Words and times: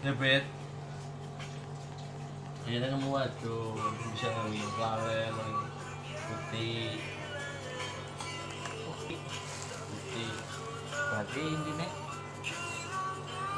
Iya 0.00 0.40
kan 2.86 2.90
kamu 2.96 3.08
waduh 3.10 3.74
bisa 4.14 4.30
ngawin 4.30 4.68
kelalen 4.78 5.34
putih. 6.24 7.02
Putih. 9.90 10.30
Berarti 10.90 11.42
intinya 11.42 11.88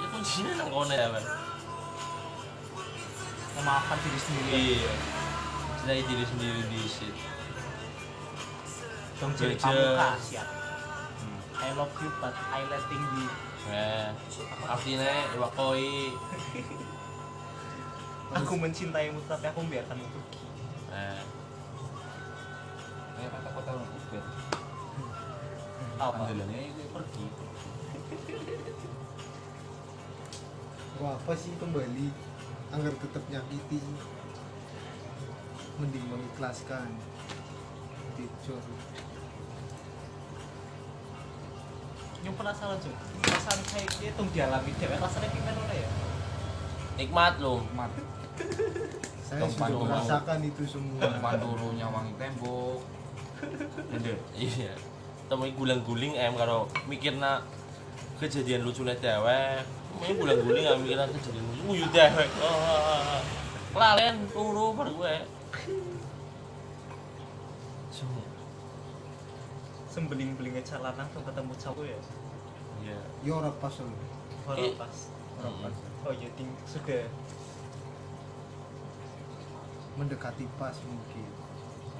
ya 0.02 0.06
kuncinya 0.10 0.52
nang 0.58 0.68
kono 0.72 0.90
ya 0.90 1.14
kan 1.14 1.24
memaafkan 3.54 3.98
diri 4.02 4.18
sendiri 4.18 4.58
iya. 4.80 4.94
Cintai 5.78 6.02
diri 6.06 6.24
sendiri 6.26 6.60
di 6.66 6.80
sit 6.90 7.14
dong 9.22 9.38
jadi 9.38 9.54
kamu 9.54 9.94
kasihan 9.94 10.48
I 11.62 11.70
love 11.78 11.94
you 12.02 12.10
but 12.18 12.34
I 12.50 12.66
letting 12.66 13.06
you 13.14 13.51
eh 13.70 14.08
artinya 14.66 15.12
wakoi 15.38 16.10
aku 18.34 18.54
mencintaimu 18.58 19.22
tapi 19.30 19.44
aku 19.46 19.58
membiarkanmu 19.62 20.06
pergi 20.08 20.44
eh. 20.90 21.22
Kayak 23.12 23.30
kata-kata 23.38 23.70
orang 23.76 23.90
ubed 23.92 24.24
apa? 26.02 26.26
Andalannya 26.26 26.60
itu 26.74 26.82
pergi. 26.90 27.26
Wah, 30.98 31.14
apa 31.14 31.32
sih 31.38 31.54
kembali? 31.62 32.08
Agar 32.74 32.92
tetap 32.98 33.22
nyakiti. 33.30 33.80
Mending 35.78 36.04
mengikhlaskan. 36.10 36.90
Tidur. 38.18 38.62
Yang 42.22 42.34
penasaran 42.38 42.78
cuy 42.78 42.94
perasaan 43.22 43.60
kayak 43.66 43.88
gitu 43.98 44.14
tuh 44.14 44.26
dialami 44.30 44.70
dewek 44.78 44.98
rasanya 44.98 45.28
gimana 45.34 45.58
udah 45.58 45.76
ya. 45.76 45.88
Nikmat 46.98 47.34
loh 47.42 47.58
mat 47.74 47.90
saya 49.26 49.48
Tempat 49.48 49.68
sudah 49.72 49.80
merasakan 49.88 50.38
itu 50.44 50.62
semua. 50.68 51.00
Tempat 51.02 51.34
turunya 51.40 51.86
wangi 51.88 52.12
tembok. 52.20 52.80
Ende. 53.90 54.14
iya. 54.38 54.72
Temui 55.26 55.50
guling-guling 55.56 56.14
em 56.14 56.34
kalau 56.38 56.70
mikirna 56.86 57.42
kejadian 58.22 58.62
lucunya 58.62 58.94
dewek 58.94 59.66
ini 60.02 60.12
guling-guling 60.14 60.62
gak 60.62 60.78
mikirna 60.78 61.04
kejadian 61.10 61.44
lucu. 61.48 61.62
Nguyu 61.66 61.86
dewek 61.90 62.28
oh, 62.38 63.20
kelalen 63.74 64.16
turu 64.30 64.66
baru 64.78 64.92
gue. 65.00 65.16
Sembeling-belingnya 69.92 70.64
jalanan 70.64 71.04
tuh 71.12 71.20
ketemu 71.20 71.52
cowok 71.60 71.84
ya? 71.84 72.00
Iya. 72.80 72.98
Ya 73.22 73.32
ora 73.36 73.52
pas 73.52 73.74
loh 73.76 73.92
orang 74.48 74.64
Eh. 74.64 74.74
pas. 74.74 74.96
Ora 75.38 75.50
pas. 75.60 75.74
Oh 76.08 76.12
iya 76.16 76.28
ting 76.32 76.48
sudah. 76.64 77.04
Mendekati 80.00 80.48
pas 80.56 80.72
mungkin. 80.88 81.26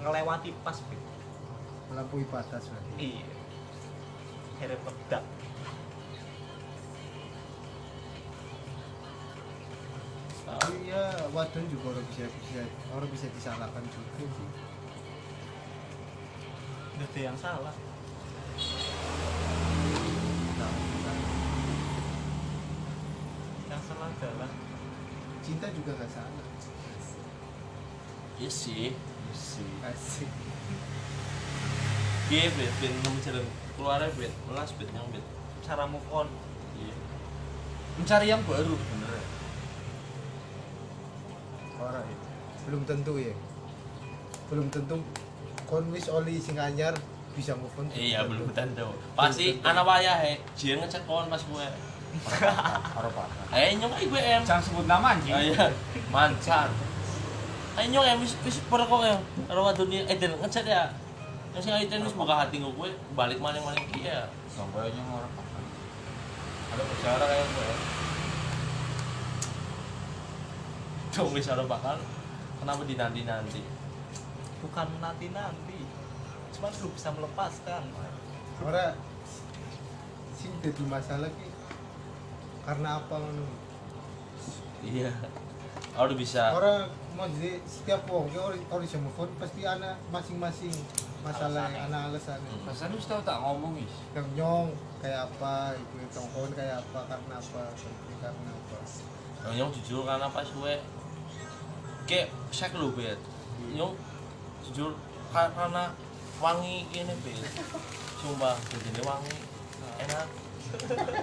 Ngelewati 0.01 0.51
pas 0.65 0.79
Pit. 0.89 1.03
melampaui 1.93 2.25
batas 2.33 2.73
berarti 2.73 2.93
iya. 2.97 3.29
Akhirnya 4.57 4.81
meledak. 4.81 5.25
Tapi 10.43 10.89
ya 10.89 11.05
wadon 11.37 11.65
juga 11.69 11.93
orang 11.93 12.07
bisa 12.09 12.25
bisa 12.29 12.63
orang 12.97 13.09
bisa 13.13 13.27
disalahkan 13.29 13.85
juga 13.93 14.25
sih 14.25 14.49
ada 17.03 17.19
yang 17.19 17.35
salah. 17.35 17.75
Yang 23.67 23.83
salah 23.91 24.07
adalah 24.07 24.51
cinta 25.43 25.67
juga 25.75 25.91
nggak 25.99 26.11
salah. 26.15 26.47
Iya 28.39 28.51
sih. 28.51 28.95
Asik. 29.83 30.31
Iya 32.31 32.49
bet 32.55 32.73
bet 32.79 32.93
nemu 33.03 33.19
jalan 33.27 33.47
keluarnya 33.75 34.09
bet 34.15 34.33
melas 34.47 34.71
bet 34.79 34.89
yang 34.95 35.07
bet 35.11 35.27
cara 35.67 35.91
move 35.91 36.07
on. 36.15 36.31
Iya. 36.79 36.95
Mencari 37.99 38.27
yang 38.31 38.47
baru 38.47 38.79
bener. 38.79 39.11
Ya 41.67 41.79
orang 41.83 42.07
ya. 42.07 42.17
Belum 42.71 42.83
tentu 42.87 43.19
ya. 43.19 43.35
Belum 44.47 44.71
tentu 44.71 45.03
kon 45.73 45.89
wis 45.89 46.13
oli 46.13 46.37
sing 46.37 46.61
anyar 46.61 46.93
bisa 47.33 47.57
move 47.57 47.73
on. 47.81 47.89
Iya 47.97 48.29
belum 48.29 48.53
tentu 48.53 48.93
pasti 49.17 49.57
anak 49.65 49.89
wayah 49.89 50.21
he 50.21 50.37
jian 50.53 50.77
ngecek 50.85 51.09
kawan 51.09 51.33
pas 51.33 51.41
gue. 51.41 51.67
Karo 52.93 53.09
pakar 53.09 53.57
eh 53.57 53.73
nyong 53.81 53.97
ibu 54.05 54.21
em. 54.21 54.45
Jangan 54.45 54.61
sebut 54.61 54.85
nama 54.85 55.17
anjing. 55.17 55.33
Iya, 55.33 55.73
mancan. 56.13 56.69
Ayo 57.81 57.89
nyong 57.89 58.05
ya 58.05 58.15
wis 58.21 58.37
wis 58.45 58.61
per 58.69 58.85
kok 58.85 59.01
ya. 59.01 59.17
Karo 59.49 59.65
wadon 59.65 59.89
ni 59.89 60.05
eh 60.05 60.17
den 60.21 60.37
ngechat 60.37 60.69
ya. 60.69 60.93
Yang 61.57 61.65
sing 61.65 61.73
aiten 61.73 62.05
wis 62.05 62.13
buka 62.13 62.45
hati 62.45 62.61
gue 62.61 62.93
balik 63.17 63.41
maning-maning 63.41 63.89
ki 63.97 64.13
ya. 64.13 64.29
sampai 64.53 64.93
orang. 64.93 65.33
Pakar 65.33 65.65
ada 66.73 66.83
bicara 66.89 67.25
kayak 67.29 67.47
gue 67.53 67.65
ya 67.65 67.77
Dong 71.13 71.33
wis 71.33 71.49
ora 71.49 71.65
bakal. 71.65 71.97
Kenapa 72.61 72.85
dinanti-nanti. 72.85 73.82
Bukan 74.63 74.87
nanti 74.99 75.27
nanti 75.29 75.81
cuman 76.53 76.71
belum 76.73 76.93
bisa 76.93 77.09
melepaskan 77.11 77.83
orang 78.63 78.95
sing 80.33 80.53
jadi 80.59 80.83
masalah 80.87 81.29
ki 81.29 81.49
karena 82.63 82.89
apa 82.97 83.15
ngono 83.15 83.47
Iya. 84.83 85.15
Udah 85.95 86.17
bisa. 86.17 86.51
orang 86.51 86.91
mau 87.15 87.29
jadi 87.29 87.63
setiap 87.63 88.03
wong 88.07 88.27
ki 88.27 88.35
orang 88.37 88.59
orang 88.67 88.83
bisa 88.83 88.99
move 88.99 89.15
on 89.17 89.31
pasti 89.39 89.63
ana 89.63 89.95
masing-masing 90.09 90.75
masalah 91.23 91.71
Alasannya. 91.71 91.87
ana 91.87 91.99
alasan 92.09 92.39
Hmm. 92.43 92.91
wis 92.91 93.07
tau 93.07 93.23
tak 93.23 93.39
ngomong 93.39 93.79
is 93.79 93.95
yang 94.11 94.27
nyong 94.35 94.69
kayak 94.99 95.23
apa 95.25 95.79
ibu 95.79 96.03
tongkon 96.09 96.51
kayak 96.51 96.83
apa 96.83 96.99
karena 97.07 97.35
apa 97.37 97.63
karena 98.19 98.51
apa 98.51 98.79
Yang 99.43 99.55
nyong 99.55 99.73
jujur 99.77 100.03
karena 100.03 100.27
pas 100.29 100.47
gue 100.47 100.75
kayak 102.05 102.27
sek 102.51 102.75
lu 102.75 102.91
bet. 102.93 103.19
Nyong 103.71 103.95
jujur 104.69 104.93
ka- 105.33 105.53
karena 105.55 105.91
wangi 106.39 106.87
ini 106.93 107.15
bet. 107.27 107.39
Sumpah, 108.19 108.55
jadi 108.71 109.03
wangi 109.03 109.37
enak. 110.03 110.27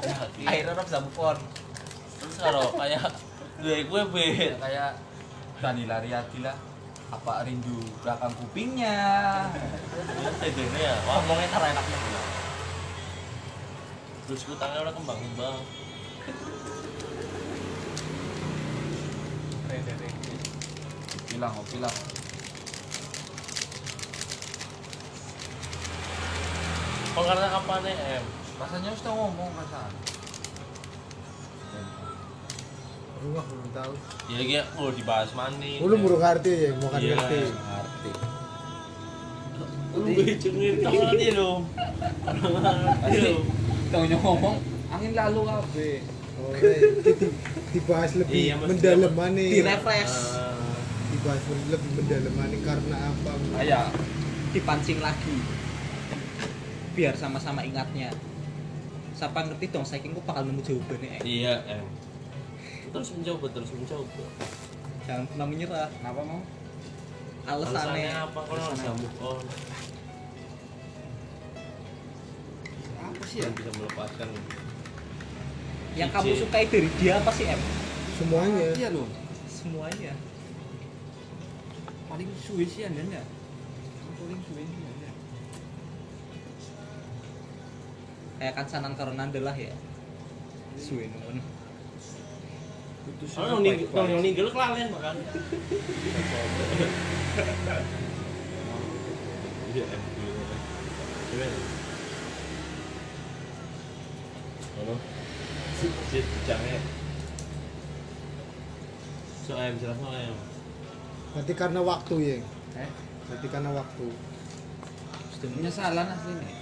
Ya, 0.03 0.17
akhirnya 0.51 0.71
orang 0.75 0.85
bisa 0.85 0.99
move 0.99 1.19
on. 1.19 1.37
Terus 2.19 2.35
kalau 2.37 2.65
kayak 2.75 3.03
gue 3.59 3.77
gue 3.87 4.01
bet 4.11 4.53
kayak 4.59 4.91
Danila 5.59 5.97
Riyadi 6.03 6.39
lah. 6.43 6.57
Apa 7.09 7.41
rindu 7.41 7.81
belakang 8.05 8.29
kupingnya? 8.37 9.01
Ini 10.45 10.77
ya 10.77 10.93
ngomongnya 11.09 11.49
cara 11.49 11.73
enaknya 11.73 12.19
terus 14.29 14.45
utangnya 14.45 14.85
udah 14.85 14.93
kembang 14.93 15.17
kembang 15.17 15.57
bilang 21.33 21.53
oh 21.57 21.65
bilang 21.73 21.95
karena 27.21 27.47
apa 27.49 27.73
nih 27.81 27.95
em. 27.95 28.23
Rasanya 28.55 28.91
tau 28.99 29.13
ngomong 29.15 29.49
perasaan. 29.53 29.91
Rumah 33.19 33.43
belum 33.45 33.67
tahu. 33.71 33.93
Ya. 34.31 34.37
Gitu 34.39 34.61
oh 34.77 34.89
dibahas 34.91 35.29
mani 35.33 35.71
belum 35.83 35.99
burung 35.99 36.21
ngerti 36.21 36.51
ya 36.55 36.69
mau 36.77 36.87
kan 36.87 36.99
Iya. 37.01 37.15
ngerti 37.17 37.39
ngerti 37.49 38.11
lu 39.89 40.05
cengir 40.41 40.73
tahu 40.79 40.95
nanti 41.01 41.27
lo 41.35 41.51
tau 43.89 44.03
ngomong 44.05 44.55
angin 44.87 45.11
lalu 45.11 45.39
kabe 45.43 45.91
oh 46.39 46.51
iya. 46.55 46.71
Di- 47.03 47.33
dibahas 47.69 48.11
lebih 48.15 48.33
Iya, 48.39 48.53
mendalam 48.55 49.11
mana 49.11 49.41
di 49.41 49.59
refresh 49.59 50.15
dibahas 51.09 51.41
lebih 51.67 51.89
mendalam 51.97 52.33
mana 52.37 52.57
karena 52.63 52.97
apa? 53.03 53.31
Kayak 53.57 53.85
dipancing 54.53 54.99
lagi 55.01 55.35
biar 56.99 57.15
sama-sama 57.15 57.63
ingatnya. 57.63 58.11
Siapa 59.15 59.47
ngerti 59.47 59.71
dong 59.71 59.87
saya 59.87 60.03
kira 60.03 60.19
bakal 60.19 60.43
nemu 60.43 60.59
jawabannya 60.59 61.19
eh. 61.19 61.21
iya 61.23 61.55
em 61.71 61.87
terus 62.91 63.15
mencoba 63.15 63.47
terus 63.55 63.71
mencoba. 63.71 64.25
Jangan 65.07 65.23
pernah 65.31 65.47
menyerah. 65.47 65.87
Kenapa 65.95 66.21
mau? 66.27 66.41
Alasannya 67.47 68.03
alasannya 68.03 68.11
apa? 68.11 68.39
Kalau 68.43 68.59
nggak 68.59 68.75
bisa 68.75 68.91
move 68.99 69.19
on 69.23 69.45
apa 72.99 73.23
sih 73.25 73.37
ya? 73.41 73.43
yang 73.47 73.55
bisa 73.55 73.71
melepaskan. 73.73 74.27
Yang 75.97 76.09
kamu 76.13 76.31
sukai 76.37 76.65
dari 76.69 76.89
dia 76.99 77.13
apa 77.17 77.31
sih 77.33 77.45
em? 77.47 77.61
Semuanya. 78.19 78.67
Iya 78.75 78.89
loh. 78.93 79.07
Semuanya. 79.47 80.13
Paling 82.11 82.29
suwe 82.43 82.65
sih 82.67 82.83
anda 82.85 83.01
ya? 83.07 83.23
Paling 84.19 84.39
suwe 84.45 84.61
kayak 88.39 88.53
kan 88.55 88.65
sanan 88.65 88.95
karo 88.95 89.11
nandelah 89.11 89.53
ya 89.53 89.75
suwe 90.75 91.11
putus 93.03 93.35
Oh, 93.35 93.59
ning- 93.59 93.83
yang 93.85 94.07
yang 94.07 94.21
ninggel 94.21 94.47
kelalen 94.47 94.87
bahkan. 94.91 95.15
Iya? 99.69 99.85
Halo. 104.75 104.95
Sit, 106.09 106.25
jangan. 106.43 106.81
So 109.43 109.55
em 109.55 109.75
jelas 109.77 109.97
no 109.97 110.09
em. 110.11 110.35
Berarti 111.33 111.53
karena 111.53 111.79
waktu 111.81 112.13
ya. 112.19 112.35
eh 112.77 112.89
Berarti 113.27 113.47
karena 113.47 113.71
waktu. 113.73 114.05
penyesalan 115.39 116.03
aslinya 116.03 116.58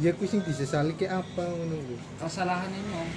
Ya 0.00 0.16
aku 0.16 0.24
sing 0.24 0.40
disesali 0.40 0.96
ke 0.96 1.04
apa 1.04 1.44
ngono 1.44 1.76
lho. 1.76 1.96
kesalahan 2.16 2.72
ini 2.72 2.92
om 2.96 3.10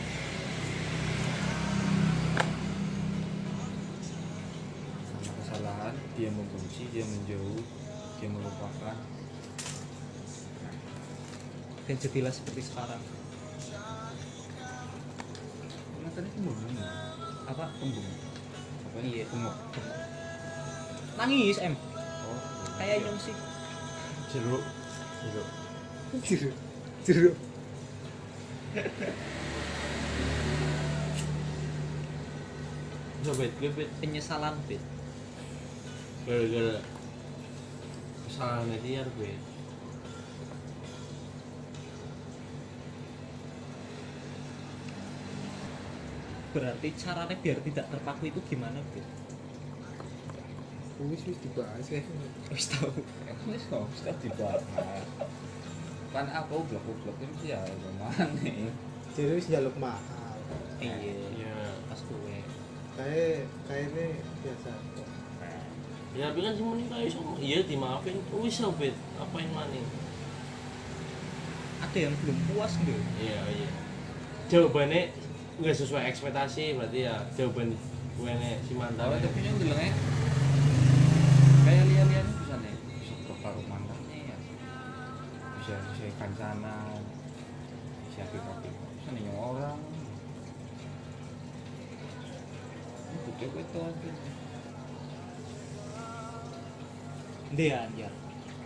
sama 5.08 5.32
kesalahan 5.40 5.96
dia 6.20 6.30
membenci 6.36 6.84
dia 6.92 7.08
menjauh 7.08 7.64
dia 8.20 8.28
melupakan 8.28 8.98
dan 11.88 11.96
jadilah 11.96 12.34
seperti 12.36 12.62
sekarang 12.68 13.00
Emang 16.04 16.12
tadi 16.12 16.28
kembung 16.36 16.60
apa 17.48 17.72
kembung 17.80 18.08
apa 18.84 18.98
ya? 19.00 19.08
Iya. 19.08 19.24
Kembung. 19.32 19.56
nangis 21.16 21.58
em 21.64 21.74
oh 22.28 22.40
kayak 22.76 23.00
nyong 23.08 23.20
sih 23.24 23.36
Jeruk. 24.36 24.64
Jeruk. 25.24 25.50
Jeruk. 26.20 26.65
Jeruk. 27.06 27.38
Coba 33.26 33.46
bet, 33.46 33.54
bet. 33.58 33.90
penyesalan 34.02 34.58
bet 34.66 34.82
Gara-gara 36.26 36.82
kesalahan 38.26 38.74
dia 38.82 39.06
bet. 39.18 39.38
berarti 46.56 46.88
caranya 46.96 47.36
biar 47.36 47.60
tidak 47.60 47.86
terpaku 47.92 48.32
itu 48.32 48.40
gimana 48.48 48.80
bet 48.96 49.04
Wis 50.96 51.22
wis 51.28 51.38
dibahas 51.44 51.86
ya. 51.92 52.00
wis 52.50 52.72
tahu 52.72 52.88
ini 53.52 53.60
kok 53.68 53.84
sudah 54.00 54.16
dibahas 54.24 54.64
kan 56.16 56.26
aku 56.32 56.64
blok 56.64 56.80
blok 57.04 57.18
ini 57.24 57.36
sih 57.36 57.50
ya 57.52 57.60
nih 58.40 58.72
Jadi 59.12 59.32
wis 59.36 59.48
njaluk 59.48 59.76
mahal. 59.76 60.40
iya 60.80 60.96
Iya. 61.36 61.52
pas 61.88 62.00
gue 62.00 62.40
Kayak 62.96 63.44
kayaknya 63.68 64.06
biasa. 64.40 64.72
Ya 66.16 66.32
tapi 66.32 66.40
kan 66.40 66.56
sih 66.56 66.64
mending 66.64 66.88
kayak 66.88 67.12
iso 67.12 67.20
iya 67.38 67.60
dimaafin. 67.62 68.16
Wis 68.40 68.56
so 68.56 68.72
bet. 68.72 68.96
Apa 69.16 69.36
yang 69.36 69.52
maning? 69.52 69.84
ada 71.76 71.98
yang 72.02 72.16
belum 72.24 72.38
puas 72.50 72.72
gitu 72.76 72.92
Iya, 73.20 73.40
iya. 73.52 73.70
Jawabannya 74.48 75.12
nggak 75.60 75.76
sesuai 75.76 76.08
ekspektasi 76.08 76.76
berarti 76.76 77.04
ya 77.04 77.16
jawaban 77.36 77.76
gue 78.16 78.32
si 78.64 78.74
mantan. 78.76 79.12
Tapi 79.12 79.40
yang 79.44 79.56
bilangnya 79.60 79.92
kayak 81.64 81.84
lian-lian 81.88 82.28
bisa 86.32 86.56
kaki 88.26 88.70
bisa 88.70 89.10
nih 89.14 89.30
orang. 89.36 89.80
Itu 93.26 93.46
itu 93.52 93.80
aja 93.80 94.12
dia 97.56 97.88
anjir 97.88 98.12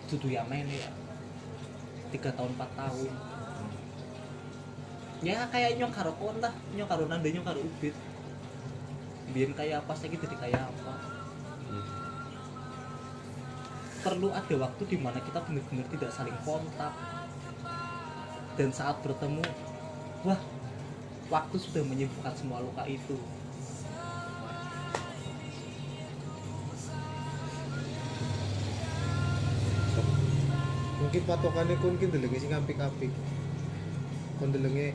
dudu 0.09 0.33
ya 0.33 0.41
main 0.49 0.65
ya 0.65 0.89
tiga 2.09 2.33
tahun 2.33 2.57
empat 2.57 2.71
tahun. 2.73 3.13
Ya 5.19 5.45
kayak 5.51 5.77
nyong 5.77 5.93
karo 5.93 6.15
kon 6.17 6.41
lah. 6.41 6.55
Nyong 6.73 6.89
karo 6.89 7.05
nanda 7.05 7.29
nyong 7.29 7.45
karo 7.45 7.59
ubit. 7.61 7.93
Biar 9.29 9.53
kayak 9.53 9.85
apa 9.85 9.93
saya 9.93 10.15
jadi 10.17 10.35
kayak 10.41 10.63
apa? 10.63 10.93
Perlu 13.99 14.31
ada 14.31 14.55
waktu 14.57 14.83
di 14.89 14.97
mana 14.97 15.19
kita 15.21 15.43
benar-benar 15.43 15.85
tidak 15.91 16.09
saling 16.15 16.39
kontak 16.47 17.18
dan 18.59 18.75
saat 18.75 18.99
bertemu 18.99 19.39
wah 20.27 20.35
waktu 21.31 21.55
sudah 21.55 21.79
menyembuhkan 21.87 22.35
semua 22.35 22.59
luka 22.59 22.83
itu 22.83 23.15
Mungkin 30.99 31.23
patokannya 31.25 31.79
kon 31.79 31.95
ki 31.95 32.11
delenge 32.11 32.37
sing 32.37 32.51
apik-apik. 32.53 33.09
Kon 34.37 34.51
delenge 34.51 34.93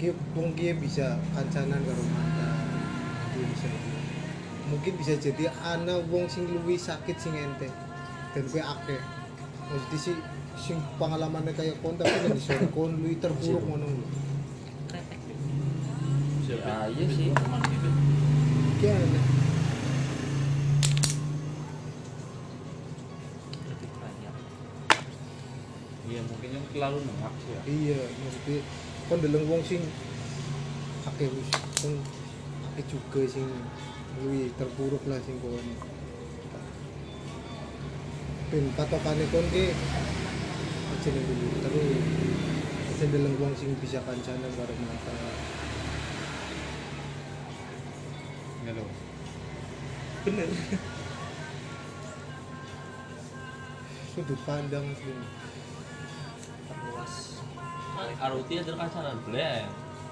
ki 0.00 0.10
wong 0.32 0.56
bisa 0.56 1.20
kancanan 1.36 1.78
karo 1.86 2.02
mantan. 2.08 2.56
Bisa. 3.36 3.68
Mungkin 4.72 4.92
bisa 4.96 5.14
jadi 5.20 5.52
ana 5.62 6.02
wong 6.08 6.26
sing 6.26 6.48
luwih 6.50 6.80
sakit 6.80 7.14
sing 7.14 7.36
ente. 7.36 7.68
Dan 8.32 8.48
kowe 8.48 8.58
akeh. 8.64 8.98
Maksudnya 9.70 9.98
sih 10.00 10.16
sing 10.58 10.78
pengalamannya 11.00 11.52
kayak 11.56 11.76
kon 11.80 11.96
tapi 11.96 12.12
kan 12.12 12.32
disuruh 12.36 12.70
kon 12.70 12.92
terpuruk 13.18 13.62
ngono 13.64 13.86
lho. 13.88 14.06
kretek 14.90 15.20
Ya, 16.52 16.84
iya 16.84 17.06
sih. 17.08 17.32
Ki 18.78 18.86
aneh. 18.92 19.24
lebih 23.62 23.90
banyak 23.96 24.34
iya 26.06 26.20
mungkin 26.28 26.48
yang 26.52 26.66
terlalu 26.70 26.98
nengak 27.08 27.32
sih 27.40 27.50
ya 27.56 27.60
Iya, 27.64 28.00
maksudnya 28.20 28.58
kon 29.08 29.18
deleng 29.24 29.46
wong 29.48 29.62
sing 29.64 29.82
akeh 31.08 31.28
wis 31.30 31.48
kon 31.80 31.94
akeh 32.72 32.84
juga 32.86 33.22
sing 33.26 33.48
luwih 34.20 34.52
terpuruk 34.60 35.02
lah 35.08 35.18
sing 35.24 35.40
kon. 35.40 35.66
Ben 38.52 38.64
patokane 38.76 39.24
kon 39.32 39.46
ki 39.48 39.72
dulu 41.10 41.48
terus 41.66 41.98
aja 43.02 43.18
deleng 43.18 43.34
wong 43.42 43.50
sing 43.58 43.74
bisa 43.82 43.98
kancanan 44.06 44.46
karo 44.54 44.70
mata. 44.78 45.10
enggak 48.62 48.78
loh 48.78 48.86
bener 50.22 50.46
Sudut 54.12 54.36
pandang 54.44 54.92
sih. 54.92 55.16
Aruti 58.20 58.60
ada 58.60 58.72
kacanan 58.76 59.16
boleh 59.24 59.40
ya. 59.40 59.64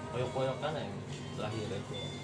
Koyok-koyok 0.08 0.56
kan 0.56 0.72
ya. 0.72 0.88
Terakhir 1.36 1.68
itu. 1.68 2.19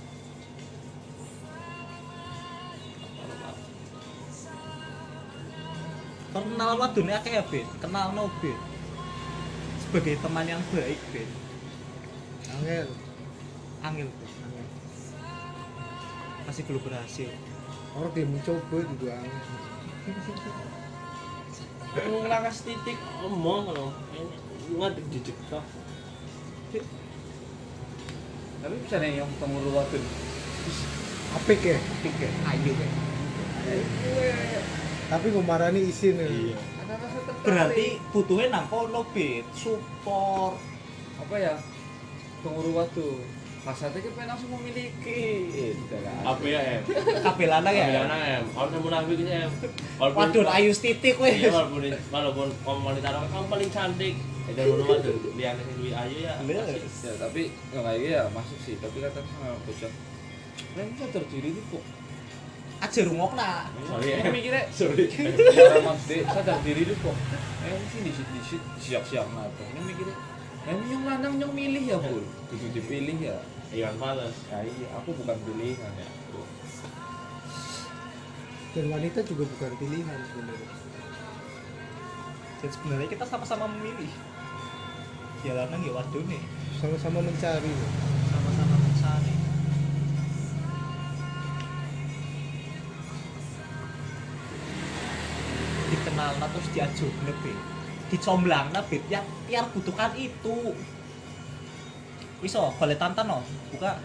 Kenal 6.44 6.72
wadone 6.76 7.12
akeh 7.16 7.32
ya 7.38 7.42
Ben 7.48 7.64
kenal 7.80 8.12
no 8.12 8.28
Ben 8.44 8.58
sebagai 9.86 10.20
teman 10.20 10.44
yang 10.44 10.60
baik 10.74 11.00
Ben 11.14 11.28
Angel. 12.56 12.88
angel 13.80 14.08
Ben 14.08 14.30
angel. 14.44 14.66
masih 16.46 16.62
belum 16.68 16.82
berhasil. 16.86 17.30
Orang 17.96 18.12
dia 18.14 18.28
mencoba 18.28 18.78
juga 18.86 19.18
angel. 19.18 19.42
Ngomong 21.96 22.26
lakas 22.28 22.62
titik 22.62 22.98
kalau 23.00 23.88
ini 24.12 24.74
ngadeg 24.76 25.06
di 25.08 25.20
TikTok. 25.24 25.64
tapi 28.56 28.74
bisa 28.82 28.98
nih 28.98 29.22
yang 29.22 29.30
ketemu 29.38 29.56
lu 29.62 29.70
waktu 29.78 30.02
Apik 31.38 31.60
ya, 31.62 31.78
tiga 32.02 32.28
ayo. 32.50 32.72
Ben 32.74 34.65
tapi 35.06 35.26
ngumarani 35.30 35.80
isin 35.86 36.18
ya. 36.18 36.26
Iya. 36.26 36.56
ada 36.86 36.94
rasa 36.98 37.18
tertarik 37.22 37.44
berarti 37.46 37.86
butuhnya 38.10 38.46
nang 38.50 38.66
kono 38.66 39.02
Ben 39.14 39.42
support 39.54 40.58
apa 41.18 41.34
ya 41.38 41.54
ketemu 42.42 42.70
waktu 42.74 43.06
Rasanya 43.66 43.98
kita 43.98 44.14
pengen 44.14 44.30
langsung 44.30 44.50
memiliki 44.54 45.50
kan 45.90 46.22
Apa 46.22 46.44
ya 46.46 46.78
em? 46.78 46.82
kabeh 47.26 47.46
lanang 47.50 47.74
Ya, 47.74 47.86
ya 47.90 48.02
ya 48.06 48.38
em. 48.38 48.44
Kalau 48.54 48.70
kamu 48.70 48.82
munafik 48.86 49.18
sih 49.18 49.26
em. 49.26 49.50
Walaupun 49.98 50.18
waduh 50.22 50.46
ayu 50.54 50.70
titik 50.70 51.18
weh 51.18 51.34
Iya 51.34 51.50
walaupun 51.50 51.82
walaupun 52.14 52.48
kamu 52.62 52.80
wanita 52.86 53.06
orang 53.10 53.26
kamu 53.26 53.46
paling 53.50 53.70
cantik. 53.74 54.14
Itu 54.46 54.62
dulu 54.62 54.82
mah 54.86 54.98
tuh 55.02 55.18
lihat 55.34 55.58
sing 55.58 55.82
ayu 55.82 56.16
ya. 56.22 56.32
Pasti. 56.38 57.10
ya 57.10 57.12
tapi 57.18 57.42
nggak 57.50 57.82
kayak 57.82 57.98
gitu 57.98 58.14
ya 58.14 58.22
masuk 58.30 58.58
sih 58.62 58.74
tapi 58.78 58.96
kata 59.02 59.18
sama 59.18 59.58
bocah 59.66 59.92
Kalian 60.56 60.86
bisa 60.94 61.06
terdiri 61.10 61.48
itu 61.50 61.62
kok 61.66 61.82
aja 62.76 63.00
rungokna. 63.08 63.50
Sorry 63.88 64.08
Ini 64.12 64.20
ya. 64.20 64.32
mikirnya 64.32 64.62
Sorry. 64.68 65.04
Orang 65.08 65.84
mati 65.84 66.16
sadar 66.28 66.58
diri 66.60 66.82
itu 66.84 66.94
kok. 67.00 67.16
Eh 67.64 67.80
sih 67.90 68.00
di 68.04 68.12
situ 68.12 68.60
siap-siap 68.78 69.26
nah 69.32 69.48
Ini 69.48 69.80
mikirnya 69.82 70.16
Nah, 70.66 70.74
nyong 70.74 71.06
lanang 71.06 71.38
nyong 71.38 71.54
milih 71.54 71.94
ya, 71.94 71.98
Bul. 72.02 72.26
Kudu 72.50 72.66
dipilih 72.74 73.22
ya. 73.22 73.38
Iwan 73.70 73.94
Fals 74.02 74.34
Ya 74.50 74.66
iya, 74.66 74.86
aku 74.98 75.14
bukan 75.14 75.38
pilihan 75.46 75.92
ya. 75.94 76.08
dan 78.76 78.92
wanita 78.92 79.24
juga 79.24 79.48
bukan 79.56 79.72
pilihan 79.80 80.18
sebenarnya. 80.28 80.70
Dan 82.60 82.70
sebenarnya 82.74 83.08
kita 83.08 83.24
sama-sama 83.24 83.64
memilih. 83.72 84.10
Ya 85.46 85.56
lanang 85.56 85.80
ya 85.80 85.96
wadone. 85.96 86.42
Sama-sama 86.76 87.24
mencari. 87.24 87.72
Sama-sama 88.28 88.74
mencari 88.76 89.45
terus 96.56 96.72
diajuk 96.72 97.12
nabe 97.28 97.52
dicomblang 98.08 98.72
nabe 98.72 99.04
ya 99.12 99.20
tiar 99.44 99.68
butuhkan 99.76 100.16
itu. 100.16 100.72
Iso 102.40 102.72
boleh 102.80 102.96
tantan 102.96 103.28
no? 103.28 103.44
Buka. 103.72 104.00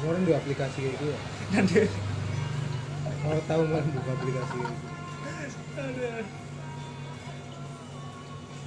Kemarin 0.00 0.28
di 0.28 0.32
aplikasi 0.32 0.78
kayak 0.80 0.92
gitu 0.96 1.04
ya? 1.12 1.18
Dan 1.52 1.64
dia 1.68 1.84
mau 3.24 3.40
tahu 3.44 3.62
kan 3.68 3.84
buka 3.84 4.10
aplikasi 4.16 4.56
kayak 4.56 4.72
gitu. 4.72 4.88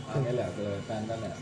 Angel 0.09 0.37
ya 0.37 0.47
ke 0.53 0.67
tantan 0.85 1.17
ya. 1.25 1.33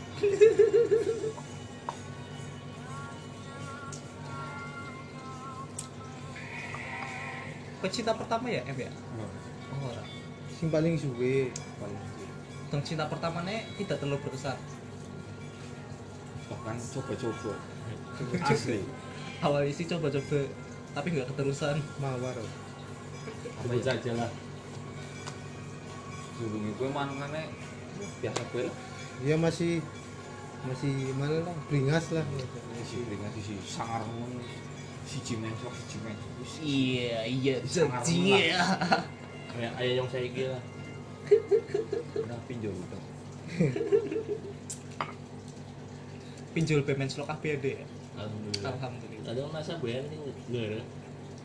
pecinta 7.78 8.10
pertama 8.10 8.50
ya 8.50 8.66
F 8.66 8.78
ya? 8.78 8.90
Oh 9.70 9.86
ora 9.86 10.17
sing 10.58 10.68
paling 10.74 10.98
suwe. 10.98 11.54
Paling 11.78 12.00
tentang 12.68 12.84
cinta 12.84 13.08
pertamanya 13.08 13.64
tidak 13.80 13.96
terlalu 13.96 14.20
berkesan. 14.28 14.58
Bahkan 16.52 16.76
coba-coba. 16.76 17.56
Asli. 18.44 18.84
Awal 19.40 19.72
isi 19.72 19.88
coba-coba 19.88 20.44
tapi 20.92 21.16
nggak 21.16 21.32
keterusan. 21.32 21.80
Mawar. 22.02 22.36
Sebut 23.64 23.80
saja 23.80 24.12
lah. 24.18 24.30
Sebelum 26.36 26.76
gue 26.76 26.88
mantannya 26.92 27.48
biasa 28.20 28.42
gue 28.52 28.62
lah. 28.68 28.74
Dia 29.24 29.36
masih 29.40 29.80
masih 30.68 30.92
mana 31.16 31.40
lah 31.40 31.56
beringas 31.72 32.12
lah. 32.12 32.26
Si 32.84 33.00
ringan 33.08 33.32
si 33.32 33.56
sangar 33.64 34.04
ngono 34.04 34.44
si 35.08 35.24
cimen 35.24 35.56
sok 35.56 35.72
si 35.72 35.84
cimen 35.96 36.16
iya 36.60 37.24
iya 37.24 37.56
Sangat 37.64 38.04
iya 38.12 38.60
kayak 39.54 39.72
ayah 39.80 39.94
yang 40.02 40.08
saya 40.08 40.26
gila 40.28 40.58
udah 42.24 42.38
pinjol 42.48 42.74
udah 42.74 43.02
pinjol 46.56 46.80
payment 46.82 47.12
ya 47.14 47.24
alhamdulillah. 48.18 48.72
Alhamdulillah. 48.74 49.30
Kadang 49.30 49.50
masa 49.54 49.78
gue 49.78 49.94
ini 49.94 50.16
nggak 50.50 50.82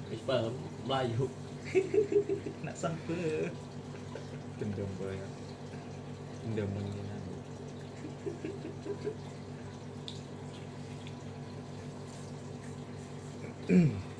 wis 0.09 0.21
paham 0.25 0.57
melayu. 0.89 1.29
Nak 2.65 2.75
sampai 2.75 3.53
dendam 4.57 4.89
banget 4.97 5.31
dendam 6.43 6.67
menyenang 6.75 7.23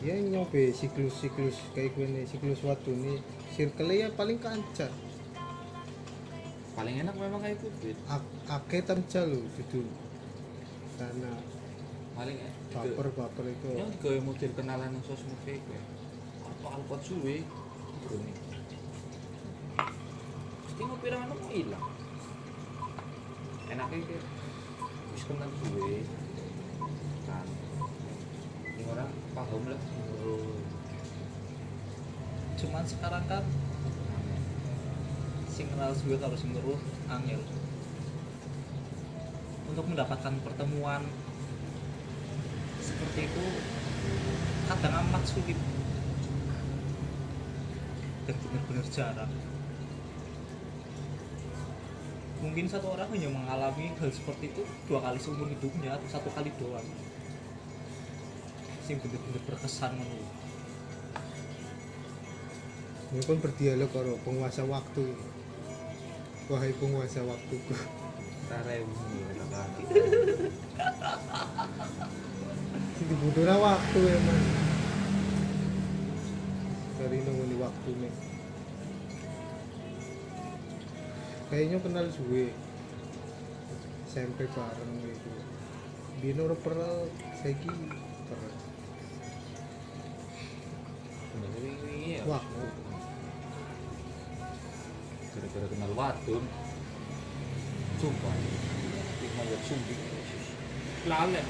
dia 0.00 0.16
nyobe 0.16 0.72
siklus-siklus 0.72 1.60
kayak 1.76 1.92
gue 1.92 2.06
nih 2.08 2.24
siklus 2.24 2.64
waktu 2.64 2.90
nih 2.96 3.18
circle 3.52 3.92
ya 3.92 4.08
paling 4.16 4.40
kancar 4.40 4.88
paling 6.72 7.04
enak 7.04 7.14
memang 7.20 7.44
kayak 7.44 7.60
Ak- 8.08 8.32
ake 8.48 8.80
tamca 8.80 9.20
lo 9.28 9.44
gitu 9.60 9.84
karena 10.96 11.32
paling 12.16 12.36
enak 12.36 12.60
baper 12.70 13.08
baper 13.16 13.44
itu. 13.50 13.68
Yang 13.74 13.92
gawe 13.98 14.18
model 14.22 14.50
kenalan 14.54 14.90
yang 14.94 15.04
sosmed 15.04 15.38
kayak 15.42 15.60
gue. 15.66 15.80
Apa 16.46 16.66
alpot 16.78 17.00
suwe 17.02 17.42
ini 18.10 18.32
pasti 20.64 20.80
ngopi 20.86 21.06
rangan 21.10 21.28
mau 21.34 21.50
hilang. 21.50 21.84
Enaknya 23.70 23.98
kayak 24.06 24.24
wis 25.14 25.22
kenal 25.26 25.50
suwe 25.60 25.94
kan. 27.26 27.46
ini 27.46 27.69
orang 28.90 29.10
paham 29.32 29.62
lah. 29.70 29.80
Cuman 32.60 32.84
sekarang 32.84 33.24
kan 33.24 33.44
sing 35.48 35.66
kenal 35.70 35.92
gue 35.92 36.16
harus 36.16 36.42
ngeruh 36.44 36.80
angel 37.08 37.40
untuk 39.70 39.84
mendapatkan 39.86 40.34
pertemuan. 40.42 41.02
Seperti 42.82 43.30
itu 43.30 43.44
kadang 44.66 44.94
amat 45.06 45.22
sulit. 45.24 45.58
Dan 48.28 48.36
benar-benar 48.44 48.86
jarang. 48.92 49.32
Mungkin 52.40 52.64
satu 52.72 52.96
orang 52.96 53.08
hanya 53.12 53.28
mengalami 53.28 53.92
hal 54.00 54.08
seperti 54.08 54.48
itu 54.48 54.64
dua 54.88 55.04
kali 55.04 55.20
seumur 55.20 55.44
hidupnya 55.44 55.92
atau 55.92 56.08
satu 56.08 56.32
kali 56.32 56.48
doang 56.56 56.88
sing 58.90 58.98
bener-bener 59.06 59.38
berkesan 59.46 59.94
menurut 60.02 60.34
ini 63.14 63.22
pun 63.22 63.38
berdialog 63.38 63.86
karo 63.94 64.18
penguasa 64.26 64.66
waktu. 64.66 65.14
Wahai 66.50 66.74
penguasa 66.74 67.22
waktuku 67.22 67.70
Tare 68.50 68.82
ini 68.82 69.22
lagi 69.46 69.82
dibutuhkan 73.06 73.62
waktu 73.62 74.00
emang 74.10 74.42
dari 76.98 77.18
nunggu 77.22 77.62
waktu 77.62 77.90
nih 77.94 78.14
kayaknya 81.46 81.78
kenal 81.78 82.06
suwe. 82.10 82.50
SMP 84.10 84.50
bareng 84.50 84.92
gitu. 85.06 85.30
Bino 86.18 86.50
perel 86.58 87.06
saiki 87.38 87.70
Wah. 92.24 92.44
Gara-gara 95.30 95.66
kenal 95.68 95.92
wadon. 95.92 96.44
Sumpah. 98.00 98.34
Lima 99.20 99.42
ya 99.44 99.58
sumbi. 99.68 99.94
Lalen. 101.04 101.46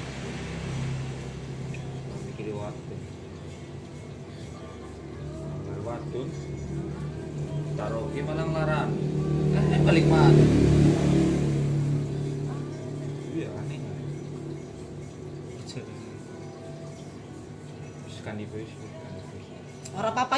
Mikir 2.27 2.51
wadon. 2.51 3.01
Kenal 5.63 5.81
wadon. 5.87 6.27
Taruh 7.79 8.05
ke 8.11 8.21
malang 8.27 8.51
laran. 8.51 8.89
Eh, 9.51 9.79
balik 9.87 10.05
mana? 10.11 10.43
Iya, 13.31 13.47
aneh. 13.47 13.79
orang 18.21 18.43
apa 18.43 19.10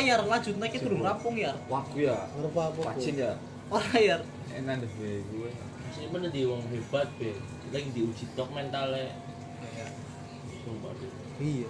ya 0.04 0.16
lanjut 0.20 0.56
naik 0.60 0.76
itu 0.76 0.88
rampung 1.00 1.36
ya. 1.40 1.52
Waktu 1.72 2.12
ya. 2.12 2.18
Pacin 2.84 3.16
ya. 3.16 3.32
orang 3.72 3.98
ya. 3.98 4.18
Enak 4.54 4.84
deh 4.84 4.90
gue. 5.00 5.14
gue. 5.24 5.50
sih 5.94 6.10
mana 6.10 6.28
di 6.30 6.46
wong 6.46 6.62
hebat 6.70 7.08
be. 7.18 7.32
Lagi 7.72 7.90
diuji 7.96 8.26
tok 8.38 8.50
mentalnya. 8.54 9.16
Iya. 11.42 11.70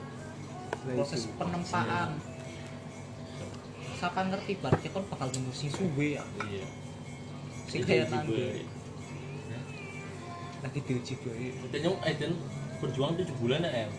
Nah, 0.83 0.93
proses 0.99 1.25
isi. 1.25 1.31
penempaan. 1.39 2.09
Siapa 3.97 4.19
ngerti 4.27 4.59
berarti 4.59 4.87
kan 4.91 5.03
bakal 5.07 5.27
nemu 5.31 5.51
sing 5.55 5.69
suwe 5.71 6.19
ya. 6.19 6.23
Iya. 6.43 6.65
Iya, 7.71 7.81
kayak 7.87 8.05
diuji 8.11 8.17
nanti. 8.19 8.65
Lagi 10.63 10.79
diuji 10.87 11.13
gue 11.19 11.35
Eden 11.67 11.81
yang 11.83 11.97
Eden 12.07 12.31
berjuang 12.79 13.19
tujuh 13.19 13.35
bulan 13.39 13.63
ya 13.67 13.87
em? 13.87 13.91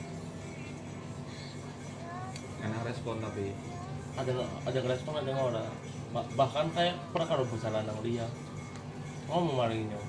Enak 2.64 2.80
respon 2.88 3.20
tapi. 3.20 3.52
Ada 4.14 4.32
ada 4.66 4.78
respon 4.86 5.18
ada 5.18 5.32
orang. 5.34 5.70
Ba- 6.14 6.30
bahkan 6.38 6.70
kayak 6.70 6.94
pernah 7.10 7.28
kalau 7.28 7.44
bisa 7.50 7.68
lanang 7.70 7.98
dia. 8.02 8.26
Ngomong 9.28 9.56
maringnya 9.56 10.00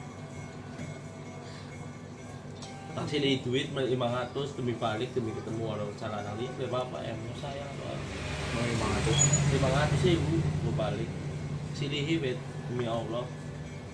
tak 2.96 3.12
sih 3.12 3.20
duit 3.44 3.76
500 3.76 4.56
demi 4.56 4.72
balik 4.80 5.12
demi 5.12 5.36
ketemu 5.36 5.68
orang 5.68 5.92
lanang 6.00 6.36
dia 6.40 6.48
apa-apa 6.64 7.04
em 7.04 7.20
ya 7.28 7.68
doang. 7.76 8.04
Mau 8.56 8.64
lima 8.64 8.86
ratus. 8.88 9.20
500 9.52 10.08
ribu 10.08 10.40
gue 10.40 10.74
balik. 10.80 11.10
Silihi 11.76 12.16
bet 12.24 12.40
demi 12.72 12.88
Allah. 12.88 13.28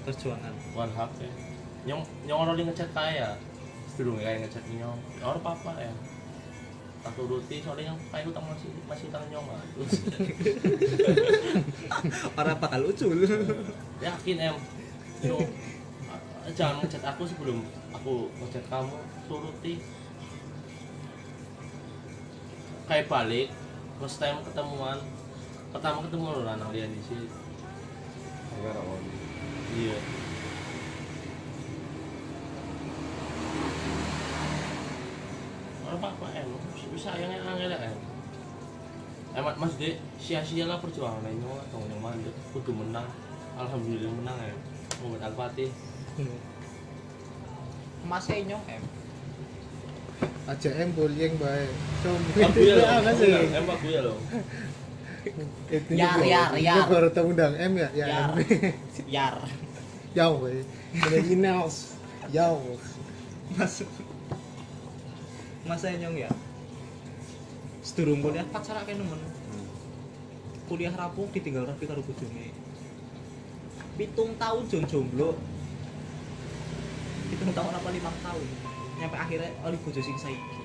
Perjuangan. 0.05 0.53
One 0.77 0.93
hak 0.93 1.11
ya 1.17 1.33
nyong 1.81 2.05
nyong 2.29 2.39
orang 2.45 2.55
di 2.61 2.63
ngechat 2.69 2.93
kaya 2.93 3.33
sedulur 3.89 4.21
kayak 4.21 4.45
ngechat 4.45 4.61
nyong. 4.69 5.01
Orang 5.25 5.41
apa 5.49 5.73
ya 5.81 5.93
tak 7.01 7.13
turuti 7.17 7.57
soalnya 7.65 7.89
yang 7.89 7.97
kayak 8.13 8.29
utang 8.29 8.45
masih 8.45 8.69
masih 8.85 9.05
utang 9.09 9.25
nyong 9.33 9.47
Terus, 9.73 9.91
orang 12.37 12.57
bakal 12.61 12.81
ucul 12.85 13.17
yakin 14.05 14.37
em. 14.37 14.55
Nyong 15.25 15.49
jangan 16.53 16.81
ngechat 16.81 17.03
aku 17.05 17.25
sebelum 17.25 17.65
aku 17.89 18.29
ngechat 18.37 18.65
kamu 18.69 18.97
turuti 19.25 19.73
kayak 22.85 23.09
balik 23.09 23.47
first 23.97 24.21
time 24.21 24.37
ketemuan. 24.45 25.01
Pertama 25.71 26.03
ketemu 26.03 26.35
lo 26.35 26.41
lanang 26.43 26.67
lian 26.75 26.91
di 26.91 26.99
sini 26.99 27.31
Agar 28.59 28.75
awal. 28.75 28.99
iya 29.71 29.95
apa 35.91 36.07
apa 36.07 36.27
em 36.91 36.99
bisa 36.99 37.15
yang 37.15 37.31
angel 37.31 37.71
em 37.71 37.95
emat 39.31 39.55
mas 39.55 39.79
dek 39.79 39.95
sia-sia 40.19 40.67
lah 40.67 40.75
perjuangan 40.83 41.23
ini 41.23 41.39
mah 41.47 41.63
tong 41.71 41.87
yang 41.87 42.03
mandek 42.03 42.35
kudu 42.51 42.75
menang. 42.75 43.07
Alhamdulillah 43.55 44.11
menang 44.11 44.35
em 44.43 44.59
Muhammad 44.99 45.31
Al 45.31 45.33
Fatih. 45.39 45.71
Masih 48.03 48.43
nyong 48.43 48.59
em. 48.67 48.83
Aja 50.51 50.69
em 50.83 50.91
bullying 50.91 51.39
sombong 52.03 52.51
Buya 52.51 52.75
loh, 52.75 52.87
apa 52.91 53.11
sih 53.15 53.31
em 53.31 53.63
Pak 53.63 53.77
Buya 53.79 53.99
loh. 54.03 54.19
Itu 55.71 55.91
Yar, 55.95 56.19
yar, 56.27 56.51
Itu 56.59 56.67
yar. 56.67 56.85
baru 56.91 57.07
tahu 57.15 57.31
undang 57.31 57.55
M 57.55 57.71
ya 57.79 57.87
ya 57.95 58.05
Yar. 59.07 59.35
Yar. 60.11 60.35
Weh 60.43 60.67
millennials 60.91 61.95
jauh 62.35 62.75
mas 63.55 63.79
masa 65.63 65.87
nyong 65.95 66.19
ya 66.19 66.31
sedurung 67.91 68.23
kuliah 68.23 68.47
pacar 68.47 68.79
akeh 68.79 68.95
nemen 68.95 69.19
kuliah 70.71 70.95
rampung 70.95 71.27
ditinggal 71.35 71.67
rapi 71.67 71.83
karo 71.83 71.99
bojone. 71.99 72.55
Pitung 73.99 74.39
tahun 74.39 74.63
jon 74.71 74.87
jomblo. 74.87 75.35
Pitung 77.27 77.51
tahun 77.51 77.75
apa 77.75 77.89
lima 77.91 78.11
tahun. 78.23 78.47
Nyampe 79.03 79.17
akhirnya 79.19 79.51
oleh 79.67 79.75
bojo 79.83 79.99
sing 79.99 80.15
saiki. 80.15 80.63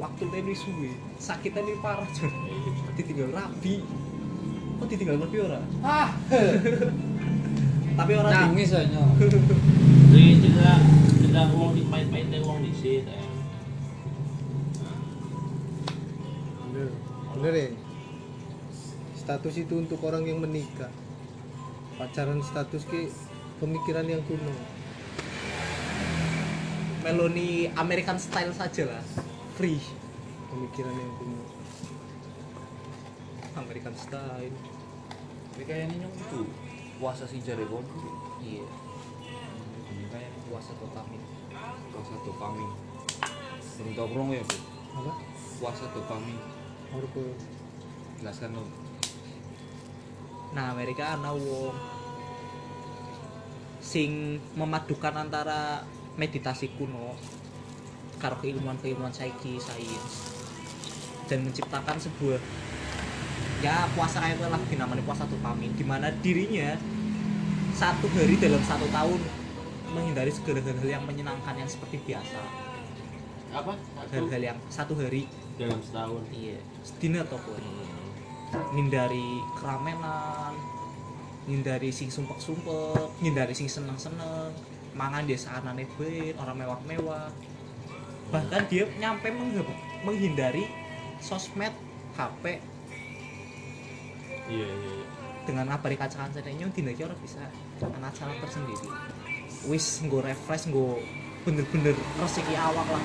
Waktu 0.00 0.24
tadi 0.32 0.54
suwe 0.56 0.96
sakitnya 1.20 1.60
ini 1.60 1.76
parah 1.84 2.08
jon. 2.16 2.32
Ditinggal 2.96 3.28
rapi. 3.36 3.84
Kok 4.80 4.88
ditinggal 4.88 5.20
rapi 5.20 5.36
ora? 5.44 5.60
Ah, 5.84 6.16
tapi 7.96 8.12
ora 8.14 8.28
di- 8.30 8.36
nangis 8.38 8.70
aja. 8.74 9.02
jadi 10.12 10.30
cerita 10.42 10.70
cerita 11.18 11.40
uang 11.54 11.72
di 11.74 11.82
pahit-pahitnya 11.86 12.38
uang 12.42 12.60
di 12.62 12.72
sini 12.74 13.10
em 13.10 13.30
bener. 16.70 16.88
Bener 17.36 17.54
ya. 17.54 17.68
Status 19.14 19.54
itu 19.58 19.74
untuk 19.78 20.00
orang 20.02 20.24
yang 20.26 20.38
menikah. 20.40 20.90
Pacaran 22.00 22.40
status 22.40 22.88
ke 22.88 23.12
pemikiran 23.60 24.08
yang 24.08 24.22
kuno. 24.24 24.54
Meloni 27.04 27.68
American 27.76 28.16
style 28.16 28.52
saja 28.56 28.96
lah. 28.96 29.04
Free. 29.56 29.80
Pemikiran 30.48 30.94
yang 30.94 31.12
kuno. 31.20 31.44
American 33.60 33.94
style. 33.98 34.56
Tapi 35.50 35.62
kayaknya 35.66 36.06
nyong 36.06 36.14
itu 36.16 36.40
puasa 37.00 37.24
si 37.24 37.40
jare 37.40 37.64
kon. 37.64 37.82
iya 38.44 38.62
Ini 39.88 40.04
kayak 40.12 40.30
puasa 40.52 40.76
dopamin 40.76 41.40
puasa 42.00 42.14
dopamin. 42.24 42.70
Belum 43.76 43.92
tau 43.92 44.06
kurang 44.08 44.28
ya, 44.32 44.40
Bu? 44.40 44.56
apa 44.90 45.12
Puasa 45.60 45.84
dopamin. 45.92 46.38
harus 46.90 47.12
Jelaskan 48.20 48.56
dong. 48.56 48.70
nah 50.50 50.74
Amerika 50.74 51.14
ana 51.14 51.30
wong 51.30 51.78
sing 53.78 54.42
memadukan 54.58 55.14
antara 55.14 55.86
meditasi 56.18 56.74
kuno 56.74 57.14
karo 58.18 58.34
keilmuan-keilmuan 58.42 59.14
saiki 59.14 59.62
sains 59.62 60.34
dan 61.30 61.46
menciptakan 61.46 62.02
sebuah 62.02 62.42
ya 63.60 63.84
puasa 63.92 64.24
kayak 64.24 64.40
lah 64.40 64.60
dinamanya 64.72 65.04
puasa 65.04 65.28
dopamin 65.28 65.68
di 65.76 65.84
mana 65.84 66.08
dirinya 66.24 66.80
satu 67.76 68.08
hari 68.16 68.40
dalam 68.40 68.60
satu 68.64 68.88
tahun 68.88 69.20
menghindari 69.92 70.32
segala 70.32 70.64
hal-hal 70.64 70.88
yang 70.88 71.04
menyenangkan 71.04 71.54
yang 71.58 71.68
seperti 71.68 72.00
biasa. 72.08 72.40
Apa? 73.52 73.74
Hal-hal 74.08 74.42
yang 74.54 74.58
satu 74.72 74.96
hari. 74.96 75.28
Dalam 75.60 75.76
setahun? 75.84 76.24
Iya. 76.32 76.56
Sedina 76.80 77.20
atau 77.20 77.36
ngindari 78.74 79.44
keramenan 79.60 80.56
ngindari 81.46 81.90
sing 81.94 82.10
sumpek-sumpek 82.10 83.22
ngindari 83.22 83.54
sing 83.54 83.70
seneng-seneng 83.70 84.50
mangan 84.94 85.22
di 85.26 85.36
saanane 85.36 85.84
ben 86.00 86.32
orang 86.40 86.56
mewah-mewah. 86.64 87.28
Bahkan 88.30 88.62
dia 88.72 88.88
nyampe 88.96 89.28
menghindari 90.06 90.64
sosmed 91.20 91.74
HP 92.16 92.62
iya 94.50 94.66
iya 94.66 94.90
iya. 94.98 95.06
dengan 95.46 95.64
ngabari 95.70 95.96
kaca-kaca 95.96 96.42
nyo 96.42 96.66
dina 96.74 96.90
iki 96.90 97.02
ora 97.06 97.16
bisa 97.22 97.42
ana 97.80 98.10
cara 98.10 98.34
tersendiri. 98.42 98.90
Wis 99.70 100.02
nggo 100.02 100.20
refresh 100.20 100.68
nggo 100.68 100.98
bener-bener 101.46 101.96
resiki 102.18 102.54
awak 102.58 102.86
lah. 102.90 103.04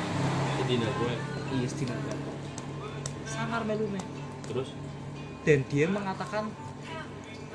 Jadi 0.60 0.82
nak 0.82 0.92
gue 0.98 1.14
iya 1.56 1.68
sedina 1.70 1.96
sangar 3.30 3.62
melune 3.68 4.02
terus? 4.48 4.74
Dan 5.46 5.62
dia 5.70 5.86
mengatakan 5.86 6.50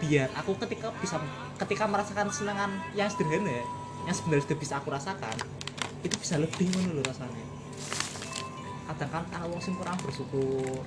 biar 0.00 0.30
aku 0.38 0.56
ketika 0.64 0.94
bisa 1.02 1.20
ketika 1.60 1.84
merasakan 1.84 2.32
senangan 2.32 2.70
yang 2.96 3.10
sederhana 3.10 3.60
yang 4.08 4.14
sebenarnya 4.16 4.48
sudah 4.48 4.58
bisa 4.58 4.74
aku 4.80 4.88
rasakan 4.88 5.36
itu 6.00 6.16
bisa 6.16 6.40
lebih 6.40 6.68
lho 6.72 7.02
rasanya. 7.04 7.44
Kadang 8.88 9.10
kan 9.12 9.24
wong 9.48 9.60
sing 9.60 9.76
kurang 9.76 9.96
bersyukur 10.00 10.84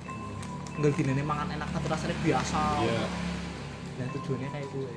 nggak 0.74 0.92
dinene 0.98 1.22
mangan 1.22 1.48
enak 1.54 1.68
tapi 1.70 1.86
rasanya 1.86 2.16
biasa 2.24 2.60
iya 2.82 3.04
dan 3.94 4.06
tujuannya 4.10 4.48
kayak 4.50 4.68
gue 4.74 4.90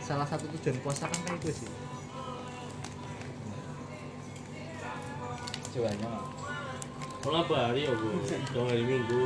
salah 0.00 0.24
satu 0.24 0.48
tujuan 0.56 0.76
puasa 0.80 1.04
kan 1.04 1.20
kayak 1.24 1.40
gue 1.44 1.54
sih 1.54 1.70
Coba 5.68 5.94
nyong. 5.94 6.26
Kalau 7.22 7.44
hari 7.44 7.86
ya 7.86 7.92
gue, 7.92 8.18
dua 8.50 8.64
hari 8.66 8.82
minggu. 8.88 9.20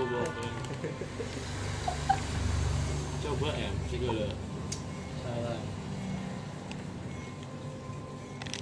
Coba 3.22 3.48
em, 3.56 3.72
segala 3.88 4.26
salah. 5.22 5.62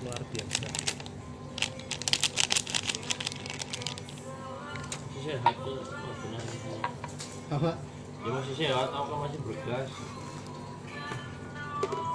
luar 0.00 0.22
biasa 0.32 0.99
Oh, 5.30 5.38
apa 7.54 7.78
Ya 8.20 8.30
masih 8.34 8.54
sehat, 8.58 8.90
aku 8.90 9.06
kan 9.14 9.18
masih 9.30 9.40
bergas. 9.46 9.88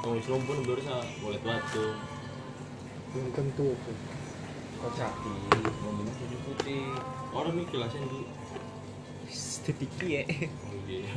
Kamu 0.03 0.15
Islam 0.19 0.41
pun 0.43 0.57
baru 0.67 0.81
boleh 1.23 1.39
batu. 1.41 1.85
belum 3.15 3.31
tentu 3.31 3.71
aku 3.71 3.91
Kok 4.83 4.91
sakit? 4.99 5.63
Ngomongnya 5.79 6.13
putih 6.19 6.39
putih. 6.43 6.83
Orang 7.31 7.55
mikir 7.55 7.79
lah 7.79 7.87
sih 7.87 8.03
sedikit 9.31 10.05
ya 10.05 10.21
Oh 10.67 10.77
iya. 10.85 11.09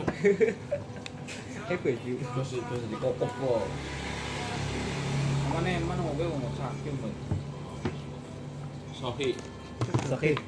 eh 1.75 1.79
baju 1.83 2.13
Terus 2.17 2.51
terus 2.65 2.83
kok. 2.97 3.63
Mana 5.53 5.71
mana 5.85 6.01
mau 6.01 6.15
gue 6.15 6.27
ngomong 6.31 6.55
sakit 6.55 6.93
mbak. 6.95 7.15
Sohi. 8.95 9.31
oke 10.11 10.48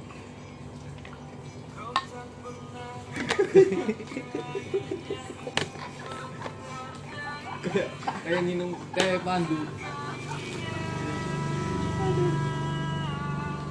Kayak 8.22 8.42
minum 8.46 8.70
kayak 8.94 9.22
pandu. 9.26 9.58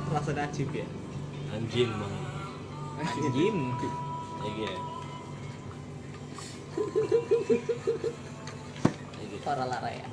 rasa 0.09 0.33
najib 0.33 0.67
ya 0.73 0.87
Anjing 1.53 1.89
bang. 1.89 2.15
anjing 2.99 3.57
Lagi 4.41 4.63
ya. 4.65 4.75
Para 9.39 9.65
lara 9.65 9.89
ya 9.89 10.07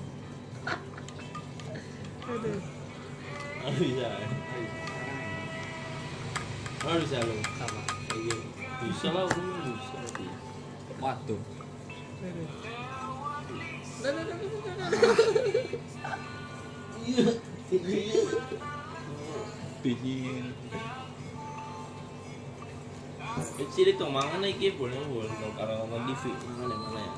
Oh 3.67 3.75
bisa. 3.77 4.09
Oh 6.87 6.95
bisa 7.03 7.19
lo. 7.19 7.35
sama 7.59 7.83
Lagi. 8.15 8.56
Bisa 8.85 9.09
lah, 9.13 9.25
aku 9.25 9.41
bisa. 9.41 9.99
Waduh. 11.01 11.41
dingin 19.87 20.51
cilik 23.71 23.95
dong 24.01 24.11
mangan 24.11 24.43
iki 24.49 24.75
boleh 24.75 24.97
boleh 25.07 25.31
kalau 25.55 25.87
nonton 25.87 26.09
TV 26.11 26.35
mana 26.57 26.75
mana 26.75 27.01
ya. 27.05 27.13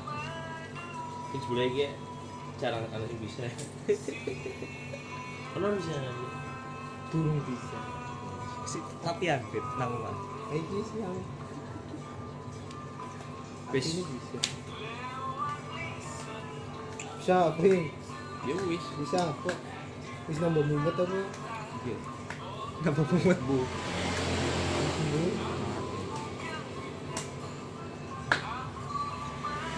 Wis 1.31 1.45
boleh 1.47 1.89
jarang 2.59 2.83
ada 2.91 3.05
yang 3.05 3.19
bisa. 3.23 3.47
Kenapa 5.55 5.73
bisa? 5.79 5.95
Durung 7.09 7.39
bisa. 7.47 7.79
Latihan 9.01 9.41
fit 9.49 9.65
nang 9.79 9.95
omah. 9.95 10.15
Iki 10.51 10.77
sih 10.83 10.99
yang 10.99 11.15
Wis. 13.69 14.01
bisa. 14.01 14.41
Apa? 17.53 17.61
ya? 17.61 17.85
Ya 18.49 18.55
wis. 18.65 18.81
Bisa 18.97 19.29
apa? 19.29 19.53
Wis 20.25 20.41
nambah 20.41 20.65
mumet 20.65 20.97
apa? 20.97 21.21
Iya. 21.85 21.97
Nambah 22.81 23.05
mumet 23.05 23.39
bu. 23.45 23.61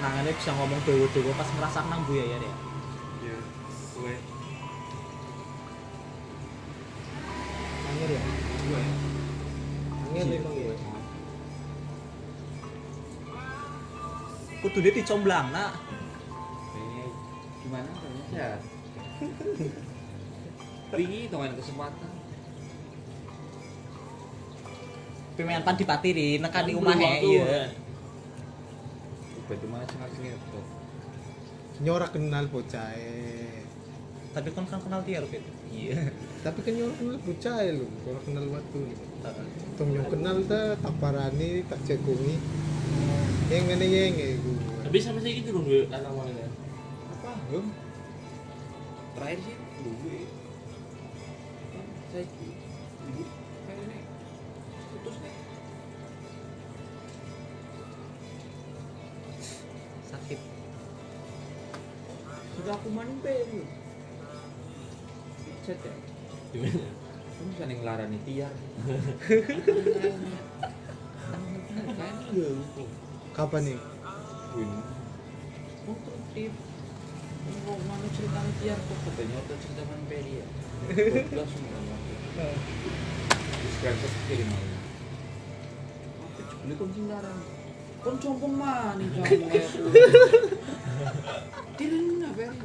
Nangannya 0.01 0.33
bisa 0.39 0.51
ngomong 0.55 0.79
dewa-dewa 0.87 1.31
pas 1.35 1.49
ngerasa 1.51 1.83
nang 1.91 2.07
bu 2.07 2.15
ya 2.15 2.25
ya 2.31 2.37
ya. 2.39 2.53
Ya. 3.27 3.37
Angel 7.91 8.11
ya? 8.15 8.23
Angel 10.07 10.27
emang 10.31 10.50
ya. 10.50 10.50
Kudu 14.71 14.87
dia 14.87 14.95
dicomblang 15.03 15.51
nak. 15.51 15.75
Gimana 17.59 17.91
sehat? 18.31 18.59
Wingi 20.95 21.27
ada 21.27 21.55
kesempatan. 21.59 22.11
Pemain 25.35 25.63
pan 25.63 25.75
dipatiri 25.79 26.39
nekani 26.43 26.71
Kan 26.75 26.79
omah 26.83 26.95
belum 26.95 27.03
ya 27.03 27.11
waktu, 27.11 27.27
iya. 27.31 27.43
ya. 27.47 27.63
Berarti 29.47 29.65
mana 29.71 29.83
sih 29.87 29.97
ngasih 29.99 30.19
ngetok? 30.27 30.65
Nyora 31.81 32.07
kenal 32.11 32.45
bocah. 32.51 32.91
Tapi 34.31 34.47
kan 34.55 34.63
kan 34.67 34.79
kenal 34.83 35.01
dia 35.07 35.23
Fit. 35.27 35.43
Iya. 35.71 36.11
Tapi 36.43 36.59
kan 36.63 36.73
nyora 36.75 36.93
kenal 36.99 37.17
bocah 37.23 37.55
lu. 37.71 37.87
Kalau 38.03 38.21
kenal 38.27 38.45
waktu 38.51 38.77
lu. 38.87 38.95
Tong 39.79 39.89
nyong 39.95 40.09
kenal 40.11 40.37
ta 40.47 40.61
tak 40.75 40.93
parani 40.99 41.63
tak 41.67 41.79
cekungi. 41.87 42.35
Yang 43.47 43.63
ngene 43.71 43.85
yang. 43.87 44.15
Tapi 44.91 44.99
sampai 44.99 45.23
saya 45.23 45.39
gitu 45.39 45.55
dong 45.55 45.63
duit 45.63 45.87
anak 45.87 46.11
mana 46.11 46.35
ya. 46.35 46.51
Apa? 47.15 47.31
Hum. 47.55 47.71
Terakhir 49.15 49.39
sih 49.39 49.55
dulu. 49.87 50.19
Kan 51.71 51.85
saya 52.11 52.27
kayak 52.27 53.87
ini 53.87 53.99
putus 54.91 55.15
nih. 55.23 55.31
Sakit. 60.11 60.39
Sudah 62.59 62.75
aku 62.75 62.91
maning 62.91 63.23
baru. 63.23 63.63
Chat 65.63 65.79
ya. 65.87 65.93
Gimana? 66.51 66.91
Kamu 67.39 67.47
bisa 67.47 67.63
nih 67.63 67.75
ngelarani 67.79 68.19
tiar. 68.27 68.51
Kan 71.95 72.15
iya. 72.35 72.51
Kapan 73.31 73.71
nih? 73.71 73.79
Win. 74.55 74.71
Oh, 75.87 75.97
tip. 76.35 76.53
Mau 77.65 77.77
mana 77.89 78.07
cerita 78.13 78.39
tiar 78.61 78.77
kok 78.77 78.97
katanya 79.01 79.35
udah 79.41 79.57
cerita 79.57 79.81
man 79.89 80.01
peri 80.05 80.33
ya. 80.39 80.45
Udah 81.31 81.45
semua. 81.49 81.97
Screenshot 83.71 84.13
kirim 84.29 84.49
aja. 84.51 84.77
Ini 86.61 86.73
kon 86.77 86.89
sing 86.93 87.05
larang. 87.09 87.41
Kon 88.05 88.15
sombong 88.21 88.55
mani 88.59 89.05
kamu. 89.09 89.45
Tidak 91.79 92.01
nggak 92.21 92.33
peri. 92.37 92.57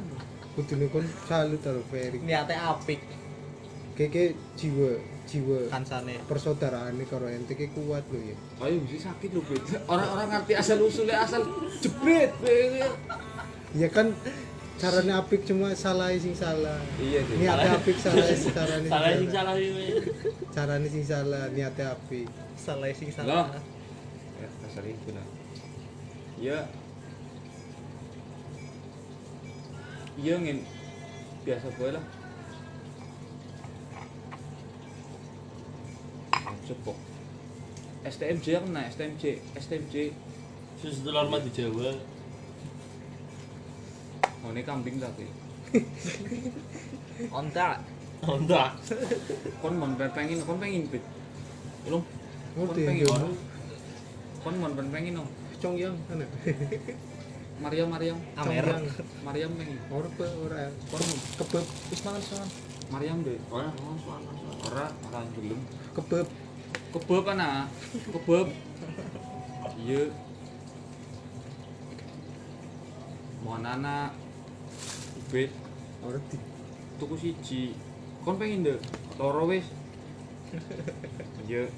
Kudune 0.57 0.85
kon 0.93 1.05
salut 1.25 1.61
karo 1.61 1.81
Ferry. 1.89 2.17
Niatnya 2.21 2.73
apik 2.73 3.01
Keke 3.97 4.37
jiwa 4.53 4.93
jiwa 5.27 5.67
kancane. 5.67 6.15
persaudaraan 6.25 6.95
karo 7.05 7.27
ente 7.27 7.53
ki 7.53 7.67
kuat 7.75 8.07
lho 8.07 8.19
ya. 8.31 8.35
Ayo 8.63 8.79
bisa 8.87 9.11
sakit 9.11 9.29
loh 9.35 9.43
bet. 9.43 9.61
Orang-orang 9.85 10.27
ngerti 10.31 10.53
asal 10.55 10.79
usulnya 10.79 11.19
asal 11.21 11.43
jebret. 11.83 12.31
Ya 13.75 13.91
kan 13.91 14.15
caranya 14.77 15.19
apik 15.19 15.43
cuma 15.43 15.75
salah 15.75 16.15
sing 16.15 16.31
salah. 16.31 16.79
Iya 16.97 17.19
sih. 17.27 17.35
Niatnya 17.37 17.71
apik 17.75 17.97
salah 17.99 18.25
sing 18.31 18.51
caranya 18.55 18.87
sing 18.87 18.91
Salah 18.95 19.11
sing 19.13 19.29
salah. 19.29 19.53
salah 19.53 19.55
ini. 19.59 19.85
Caranya 20.55 20.87
sing 20.87 21.03
salah, 21.05 21.43
niatnya 21.51 21.85
apik. 21.93 22.27
Salah 22.55 22.87
sing 22.95 23.09
Loh. 23.11 23.15
salah. 23.19 23.45
Ya, 24.37 24.47
kasar 24.63 24.85
itu 24.87 25.09
lah. 25.11 25.25
Ya. 26.37 26.59
Iya 30.17 30.33
ngin 30.41 30.59
biasa 31.45 31.67
gue 31.77 31.89
lah. 31.93 32.03
Cepok. 36.67 36.97
STMJ 38.03 38.45
kan 38.59 38.71
nah 38.75 38.83
STMJ, 38.91 39.23
STMJ. 39.55 39.95
Susu 40.77 40.99
telur 41.07 41.27
mati 41.31 41.49
Jawa. 41.55 41.95
Oh 44.45 44.51
ini 44.53 44.61
kambing 44.67 44.99
tapi. 45.01 45.25
Onta. 47.37 47.81
Honda. 48.25 48.73
Kon 49.61 49.73
mon 49.77 49.93
pengen, 49.97 50.41
kon 50.41 50.57
pengen 50.57 50.89
pit. 50.89 51.03
Ulung. 51.85 52.03
Kon 52.55 52.65
Ngerti 52.65 52.81
pengen. 52.87 53.05
ya? 53.05 53.29
Kon 54.41 54.55
mon 54.57 54.73
pengen 54.73 55.13
no. 55.21 55.23
Cong 55.57 55.75
yang 55.77 55.97
ana. 56.09 56.25
Mariam 57.63 57.89
Mariam. 57.89 58.17
Amer. 58.37 58.65
Mariam 59.25 59.51
pengen. 59.57 59.77
Ora 59.89 60.09
pe 60.13 60.25
ora. 60.45 60.69
Kon 60.93 61.03
Kebeb, 61.41 61.65
Wis 61.89 62.01
mangan 62.05 62.21
soan. 62.21 62.49
Mariam 62.93 63.17
deh. 63.25 63.37
Ora, 63.49 63.69
soalnya. 63.73 64.31
Ora 64.69 64.85
ora 65.09 65.19
belum. 65.33 65.59
kebeb. 65.97 66.27
Kebab 66.97 67.25
ana. 67.29 67.69
Kebab. 68.09 68.47
Iya. 69.77 70.01
Mohon 73.45 73.65
anak. 73.69 74.09
Ubed. 75.21 75.49
Di 76.07 76.37
tuku 76.97 77.13
siji 77.13 77.77
kon 78.25 78.41
pengen 78.41 78.65
deh 78.65 78.79
loro 79.21 79.45
wis 79.45 79.65
iya 81.45 81.69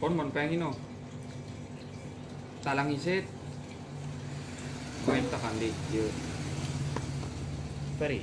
kon 0.00 0.16
mon 0.16 0.32
pengen 0.32 0.64
no 0.64 0.70
talang 2.64 2.88
isit 2.88 3.28
main 5.04 5.28
tekan 5.28 5.54
di 5.60 5.70
iya 5.92 6.06
Peri. 7.96 8.20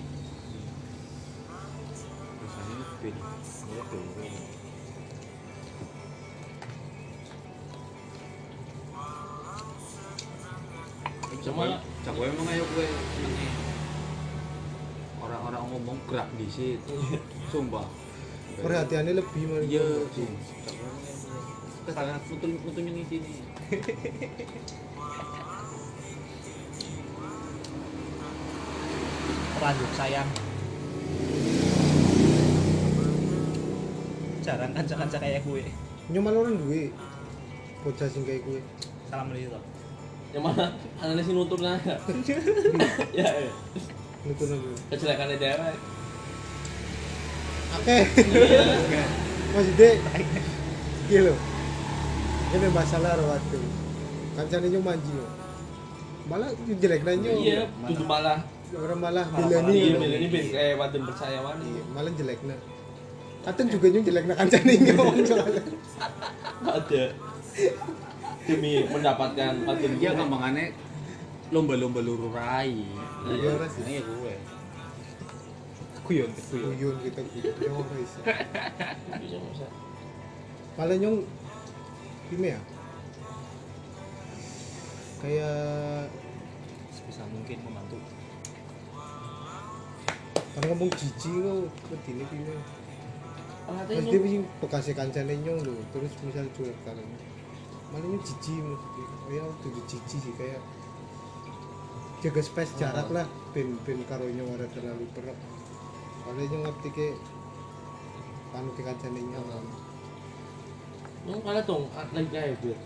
rasanya 2.41 2.86
iya 3.06 4.62
Cuma- 11.43 11.84
cak 12.08 12.15
wae 12.15 12.32
emang 12.32 12.47
ayo 12.56 12.63
gue 12.63 12.88
orang-orang 15.23 15.63
ngomong 15.75 15.97
gerak 16.08 16.29
di 16.39 16.47
situ 16.47 16.95
sumpah 17.51 17.84
perhatiannya 18.63 19.19
lebih 19.19 19.43
malah. 19.51 19.67
iya 19.67 19.84
sih 20.15 20.27
kesalahan 21.84 22.21
yang 22.88 22.95
di 22.95 23.06
sini 23.12 23.32
Lanjut 29.63 29.91
sayang. 29.95 30.27
Jarang 34.43 34.75
kanca-kanca 34.75 35.17
kayak 35.23 35.39
gue. 35.47 35.63
Nyomal 36.12 36.36
orang 36.36 36.60
duwe. 36.60 36.91
Bocah 37.79 38.12
sing 38.12 38.27
kayak 38.27 38.43
gue. 38.43 38.60
Salam 39.08 39.32
dulu. 39.32 39.72
Yang 40.33 40.43
mana? 40.49 40.65
Anaknya 40.97 41.21
sih 41.21 41.33
nutur 41.37 41.59
nah. 41.61 41.77
Ya, 43.17 43.29
ya. 43.29 43.51
Nutun 44.25 44.49
aku. 44.57 44.69
Kecelakaan 44.89 45.37
daerah. 45.37 45.77
Oke. 47.77 47.97
Iki 51.05 51.17
lho. 51.21 51.35
Ini 52.53 52.67
masalah 52.73 53.13
waktu. 53.21 53.59
Kancane 54.33 54.65
nyo 54.73 54.79
manji 54.81 55.13
yo. 55.13 55.25
Malah 56.25 56.49
jelek 56.81 57.01
nanya. 57.05 57.29
Iya, 57.37 57.61
tutup 57.85 58.09
malah. 58.09 58.41
Orang 58.73 58.99
malah 59.05 59.25
bilani. 59.29 59.93
Iya, 59.93 60.17
ini 60.17 60.27
beda 60.33 60.49
kayak 60.49 60.75
wadon 60.81 61.03
percaya 61.05 61.37
wani. 61.45 61.67
Iya, 61.69 61.83
malah 61.93 62.11
jelek 62.17 62.39
nah. 62.41 62.59
Katen 63.45 63.67
juga 63.69 63.85
nyo 63.91 64.01
jelek 64.01 64.25
nah 64.25 64.35
kancane 64.39 64.73
nyo 64.81 64.95
soalnya. 65.29 65.61
Ada. 66.81 67.03
Demi 68.43 68.84
mendapatkan 68.88 69.53
wadon 69.63 69.93
Iya 69.99 70.12
kambangannya 70.15 70.75
lomba-lomba 71.53 72.01
luru 72.01 72.34
rai. 72.34 72.82
Iya, 73.29 73.62
sih. 73.69 73.82
Nah, 73.86 73.91
iya 73.93 74.01
gue. 74.01 74.36
Kuyon, 76.03 76.29
kuyon. 76.49 76.73
Guyon 76.75 76.95
kita 77.06 77.21
gitu. 77.32 77.47
Nyo 77.62 77.71
ora 77.79 77.95
iso. 78.01 78.19
Bisa. 79.21 79.67
Malah 80.75 80.97
nyong 80.97 81.21
gimana 82.34 82.58
ya 82.58 82.60
kayak 85.21 86.10
sebisa 86.91 87.23
mungkin 87.29 87.62
membantu 87.63 87.95
kan 90.53 90.62
ngomong 90.65 90.89
jijik 90.97 91.34
kok 91.45 91.89
wedine 91.93 92.23
piye 92.27 92.56
Ate 93.63 93.95
Mas 93.95 94.12
dia 94.12 94.43
bekasnya 94.60 94.91
kancane 94.91 95.39
nyong 95.39 95.63
lho, 95.63 95.71
terus 95.95 96.12
misal 96.19 96.43
cuek 96.51 96.75
karo. 96.84 96.99
Malah 97.93 98.10
nyong 98.10 98.25
jijik 98.25 98.65
maksudnya. 98.65 99.06
Kayak 99.29 99.45
udah 99.45 99.71
jijik 99.86 100.01
sih 100.10 100.34
kayak 100.34 100.62
jaga 102.25 102.41
space 102.41 102.73
jarak 102.79 103.12
lah 103.13 103.27
ben 103.53 103.77
ben 103.86 104.01
karo 104.10 104.25
nyong 104.25 104.49
ora 104.58 104.65
terlalu 104.73 105.06
perek. 105.13 105.38
Kalau 106.25 106.41
nyong 106.41 106.63
ngerti 106.65 106.89
ke 106.89 107.08
anu 108.58 108.73
ke 108.73 108.82
kancane 108.82 109.21
nyong. 109.21 109.45
Nyong 111.29 111.41
kala 111.45 111.62
dong 111.62 111.86
lagi 111.93 112.29
kayak 112.34 112.58
bir. 112.65 112.79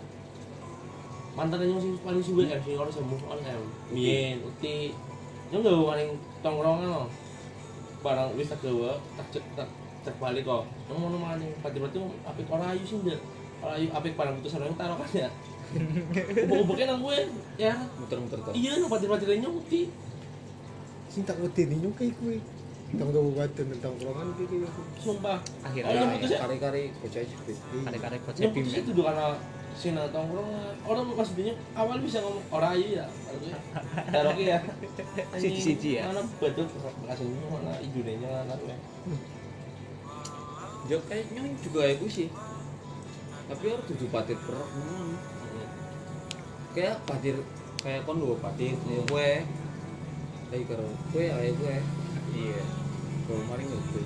Mantan 1.32 1.64
nyong 1.64 1.80
sing 1.80 1.94
paling 2.04 2.20
suwe 2.20 2.44
ya 2.44 2.60
sing 2.60 2.76
ora 2.76 2.92
sembuh 2.92 3.20
on 3.32 3.40
em. 3.48 3.62
Biyen 3.88 4.44
uti 4.44 4.92
nyong 5.48 5.64
gak 5.64 5.88
paling 5.88 6.10
tongkrongan 6.44 6.88
loh. 6.92 7.08
Barang 8.04 8.36
wis 8.36 8.52
tak 8.52 8.60
gawa 8.60 9.00
tak 9.16 9.26
cek 9.32 9.44
tak 9.56 9.72
cek 10.04 10.20
balik 10.20 10.44
kok. 10.44 10.68
Nyong 10.92 11.00
mau 11.00 11.32
maning 11.32 11.56
pati-pati 11.64 11.96
apik 12.28 12.52
ora 12.52 12.76
ayu 12.76 12.84
sih 12.84 13.00
ndak. 13.00 13.22
Ayu 13.58 13.86
apik 13.90 14.14
barang 14.14 14.38
putus 14.38 14.54
orang 14.54 14.74
taruh 14.78 14.96
kan 14.96 15.10
ya. 15.10 15.28
Ubuk-ubuknya 16.48 16.86
nang 16.88 17.00
gue 17.04 17.16
ya. 17.60 17.74
muter-muter 18.00 18.38
tuh 18.40 18.52
Iya, 18.56 18.80
no 18.80 18.86
pati-pati 18.88 19.36
nyong 19.36 19.56
uti. 19.60 19.82
Sing 21.10 21.22
tak 21.26 21.36
wedeni 21.42 21.76
nyong 21.82 21.94
kayak 21.98 22.14
kuwi. 22.22 22.38
Tong 22.88 23.12
kabupaten 23.12 23.64
tentang 23.68 23.92
tongkrongan 24.00 24.32
iki 24.32 24.44
kayak 24.48 24.72
Sumpah. 24.96 25.38
akhirnya 25.60 25.92
Oh, 25.92 26.08
iya, 26.16 26.24
ya? 26.24 26.38
kari-kari 26.40 26.82
kare-kare 27.84 28.16
bocah 28.24 28.40
Nyong 28.40 28.52
bim 28.56 28.64
putus 28.64 28.80
itu 28.80 29.02
karena 29.04 29.26
sina 29.76 30.02
tongkrongan. 30.08 30.74
Orang 30.88 31.04
maksudnya 31.12 31.54
awal 31.76 31.96
bisa 32.00 32.18
ngomong 32.24 32.44
ora 32.48 32.68
ayu 32.72 32.88
ya. 32.96 33.06
Taruh 34.08 34.36
ya. 34.54 34.58
Siji-siji 35.36 36.00
ya? 36.00 36.08
Mana 36.08 36.24
betul 36.40 36.64
kasihnya 37.04 37.46
mana 37.52 37.72
idunenya 37.82 38.30
mana 38.46 38.54
we. 38.56 38.72
ya 40.88 40.96
kayaknya 41.04 41.44
juga 41.60 41.84
ya 41.84 41.94
gue 42.00 42.08
sih 42.08 42.32
tapi 43.48 43.64
harus 43.72 43.84
tujuh 43.88 44.08
patir 44.12 44.36
perok 44.44 44.68
ngono 44.76 45.16
kayak 46.76 47.00
patir 47.08 47.36
kayak 47.80 48.04
kon 48.04 48.20
dua 48.20 48.36
patir 48.38 48.76
ya 48.86 49.00
gue 49.08 49.28
kayak 50.52 50.64
karo 50.68 50.84
gue 51.16 51.24
ya 51.24 51.36
gue 51.40 51.76
iya. 52.36 52.60
Kalau 53.28 53.44
nggak 53.44 53.60
gue 53.92 54.04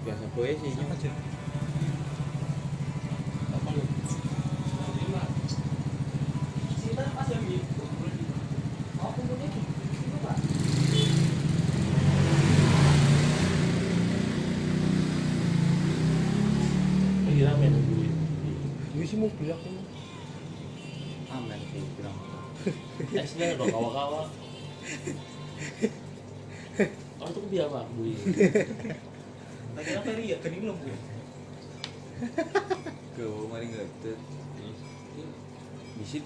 biasa 0.00 0.24
gue 0.32 0.48
sih 0.64 0.72
dong 23.60 23.68
kawa-kawa. 23.68 24.20
Oh 27.20 27.28
itu 27.28 27.40
dia 27.52 27.68
pak, 27.68 27.84
gue. 27.92 28.16
Tadi 29.76 29.90
apa 29.92 30.10
ya? 30.16 30.36
Gini 30.40 30.56
belum 30.64 30.76
gue. 30.80 30.96
ke 33.16 33.24
kemarin 33.24 33.68
nggak 33.72 33.84
ada 33.84 34.12
bisit 35.96 36.24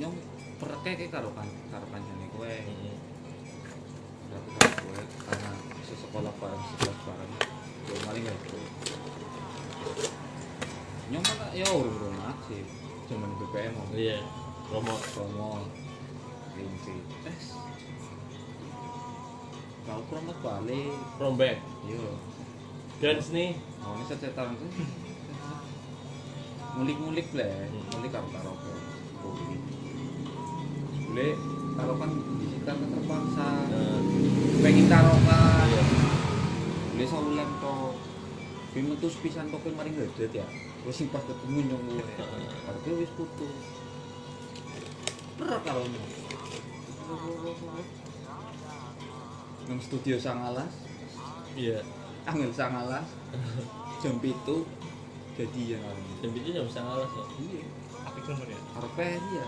nyong 0.00 0.16
perke 0.56 0.96
kayak 0.96 1.12
karo 1.12 1.28
kan 1.36 1.48
karo 1.68 1.84
kancane 1.92 2.24
gue 2.28 2.52
Berarti 4.28 4.50
karo 4.56 4.72
gue 4.80 5.00
karena 5.28 5.50
sesekolah 5.84 6.32
bareng 6.40 6.64
sekelas 6.72 6.98
bareng 7.04 7.32
kemarin 7.84 8.20
nggak 8.24 8.36
ada 8.36 8.58
nyong 11.12 11.24
mana 11.24 11.46
ya 11.52 11.66
urung 11.72 12.16
sih 12.48 12.64
cuman 13.12 13.30
BPM 13.36 13.72
mau 13.76 13.86
Iya, 13.92 14.18
promo. 14.72 14.94
promo 15.12 15.48
kau 19.82 20.00
promo 20.06 20.32
balik 20.42 20.94
From 21.18 21.34
back. 21.34 21.58
yo 21.86 22.18
Dance 23.02 23.34
nih. 23.34 23.58
Oh, 23.82 23.98
ini 23.98 24.06
secetan 24.06 24.54
tuh. 24.54 24.70
Ngulik-ngulik 26.78 27.34
lah, 27.34 27.50
ya. 27.50 27.66
Hmm. 27.66 27.82
ngulik 27.90 28.10
karo 28.14 28.26
karaoke. 28.30 28.72
Boleh 31.10 31.34
taruhkan 31.74 32.10
di 32.14 32.46
situ 32.46 32.62
kan 32.62 32.78
terpaksa. 32.78 33.48
Pengen 34.62 34.86
taruhkan. 34.86 35.66
Iya. 35.66 35.82
Boleh 36.94 37.06
saulan 37.10 37.50
to. 37.58 37.74
Film 38.70 38.94
itu 38.94 39.08
pisan 39.18 39.50
to 39.50 39.58
film 39.58 39.74
mari 39.74 39.90
ngedet 39.90 40.30
ya. 40.30 40.46
Wis 40.86 41.02
pas 41.10 41.26
ketemu 41.26 41.74
nyong 41.74 41.82
gue. 41.90 42.06
Gue 42.86 42.94
wis 43.02 43.10
putus. 43.18 43.66
Nyong. 45.42 46.21
Nang 49.62 49.78
studio 49.78 50.16
sangalas, 50.18 50.72
Iya. 51.54 51.78
angel 52.26 52.50
sangalas. 52.50 53.06
Jam 54.02 54.18
itu 54.18 54.56
jadian 55.38 55.78
karo 55.78 55.94
nyong. 55.96 56.18
Dan 56.18 56.30
itu 56.34 56.48
nggak 56.50 56.66
bisa 56.66 56.80
ngalah 56.82 57.06
kok. 57.06 57.26
Iya. 57.38 57.64
Tapi 58.02 58.18
nomor 58.26 58.46
ya. 58.50 58.58
karo 58.74 58.88
Peri 58.98 59.30
ya. 59.38 59.46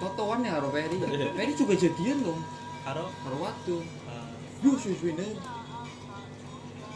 Totoan 0.00 0.40
ya 0.46 0.50
karo 0.56 0.68
Peri 0.70 0.96
ya. 1.02 1.08
Peri 1.34 1.52
juga 1.58 1.74
jadian 1.76 2.18
dong 2.24 2.40
Karo? 2.80 3.04
Karo 3.10 3.36
waktu. 3.42 3.76
Eh, 3.84 4.30
yo 4.64 4.72
suwe-suwene 4.76 5.26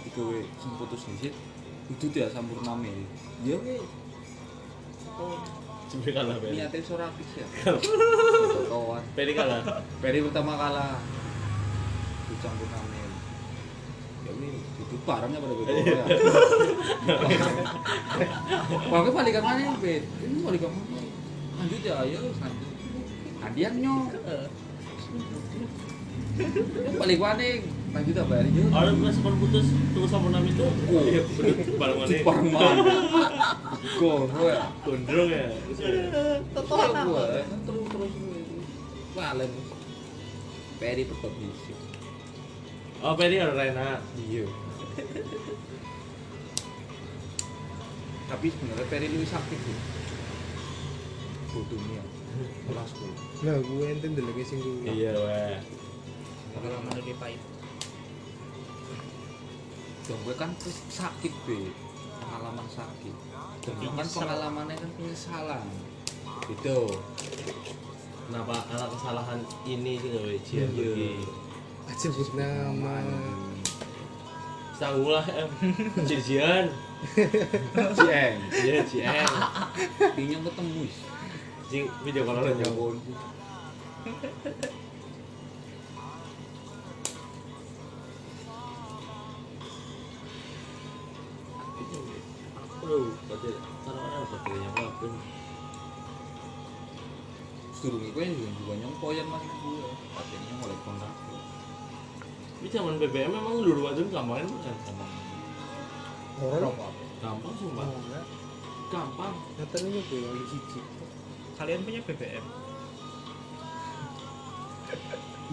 iku 0.05 0.21
we 0.31 0.45
sing 0.61 0.73
putus 0.79 1.05
disit 1.11 1.35
kudu 1.91 2.07
ya 2.15 2.31
sampurname. 2.31 3.05
Ya 3.45 3.57
we 3.61 3.77
Coba 5.85 6.11
kalah 6.11 6.37
Peri. 6.41 6.55
niatnya 6.57 6.81
ora 6.91 7.05
apik 7.07 7.29
ya 7.37 7.47
Totoan 7.65 9.03
Peri 9.15 9.33
kalah. 9.37 9.61
Peri 10.01 10.19
pertama 10.25 10.53
kalah 10.57 10.99
kudu 12.25 12.35
sampurname 12.41 12.99
ya 14.25 14.33
we 14.35 14.49
itu 14.59 14.97
barangnya 15.05 15.39
pada 15.39 15.55
betul 15.55 15.77
ya 15.85 16.05
Wah, 18.89 19.01
balikan 19.13 19.43
mana 19.45 19.77
bet? 19.79 20.03
Ini 20.25 20.39
balikan 20.41 20.71
mana? 20.73 20.99
Lanjut 21.61 21.81
ya, 21.85 21.95
ayo 22.03 22.21
lanjut. 22.41 22.71
Hadiah 23.45 23.73
nyok. 23.77 24.09
Balik 26.97 27.19
mana? 27.21 27.45
Lanjut 27.95 28.17
apa 28.19 28.33
hari 28.43 28.51
yuk? 28.51 28.75
Orang 28.75 28.95
bukan 28.99 29.13
sebelum 29.15 29.39
putus 29.39 29.67
tunggu 29.95 30.09
sama 30.11 30.27
nama 30.35 30.43
itu. 30.43 30.67
Oh. 30.67 31.03
Iya. 31.07 31.23
Barang 31.79 31.97
mana? 32.03 32.11
Barang 32.27 32.49
mana? 32.51 32.83
Gol, 34.03 34.23
gue. 34.35 34.53
Gondrong 34.83 35.31
ya. 35.31 35.47
Total 36.59 36.91
gue. 37.07 37.27
Terus 37.71 37.87
terus 37.87 38.13
Balen. 39.15 39.51
Peri 40.83 41.03
tetap 41.07 41.33
bisa. 41.39 41.75
Oh, 42.99 43.15
Peri 43.15 43.39
ada 43.39 43.55
Rena. 43.55 44.03
Iya. 44.19 44.51
Tapi 48.27 48.47
sebenarnya 48.51 48.87
Peri 48.91 49.07
lebih 49.07 49.31
sakit 49.31 49.59
sih. 49.63 49.79
Bodohnya. 51.55 52.03
Kelasku. 52.67 53.07
Nah, 53.47 53.63
gue 53.63 53.87
enten 53.87 54.19
delenge 54.19 54.43
sing 54.43 54.59
kuwi. 54.59 54.91
Iya, 54.91 55.15
weh. 55.15 55.63
pengalaman 56.55 56.93
lebih 56.99 57.15
pahit. 57.19 57.54
Dong 60.05 60.21
gue 60.23 60.35
kan 60.37 60.53
terus 60.61 60.85
sakit 60.93 61.33
be 61.49 61.73
pengalaman 62.21 62.67
sakit. 62.69 63.15
Dan 63.65 63.93
kan 63.97 64.07
pengalamannya 64.07 64.77
kan 64.77 64.91
penyesalan. 65.01 65.63
Gitu. 66.45 66.79
Kenapa 68.25 68.65
anak 68.69 68.89
kesalahan 68.93 69.41
ini 69.65 69.97
sih 69.97 70.09
nggak 70.13 70.25
wajib 70.29 70.57
Iya. 70.57 70.67
lagi? 70.69 71.13
Aja 71.89 72.07
sebut 72.09 72.31
nama. 72.37 72.95
Sanggup 74.75 75.15
lah, 75.15 75.27
em. 75.29 75.49
Jijian. 76.09 76.67
Cieng. 77.95 78.35
Iya, 78.51 78.81
Cieng. 78.83 79.29
Pinyong 80.17 80.43
ketemu. 80.49 80.85
Jing 81.71 81.85
video 82.03 82.23
Kalau 82.27 82.43
orang 82.43 82.99
nyambung. 92.85 93.09
Aduh, 93.09 93.13
berarti 93.29 93.49
taruh 93.85 94.03
orang 94.05 94.25
berarti 94.29 94.53
yang 94.61 94.75
apa? 94.77 95.07
Suruh 97.75 98.01
gue 98.01 98.13
juga 98.13 98.49
juga 98.61 98.73
nyong 98.81 98.97
poyan 99.01 99.27
mas 99.29 99.45
gue. 99.45 99.89
Katanya 100.13 100.53
mulai 100.61 100.79
kontak. 100.85 101.13
Ini 102.65 102.69
zaman 102.73 102.97
BBM 102.97 103.33
memang 103.33 103.61
dulu 103.61 103.89
aja 103.89 104.01
nggak 104.01 104.25
main 104.25 104.47
bukan 104.49 104.77
sama. 104.89 105.05
Orang 106.45 106.77
gampang 107.25 107.55
sumpah 107.57 107.89
gampang 108.93 109.33
yang 109.57 110.05
di 110.05 110.47
siji. 110.51 110.81
kalian 111.55 111.87
punya 111.87 112.03
BBM 112.05 112.45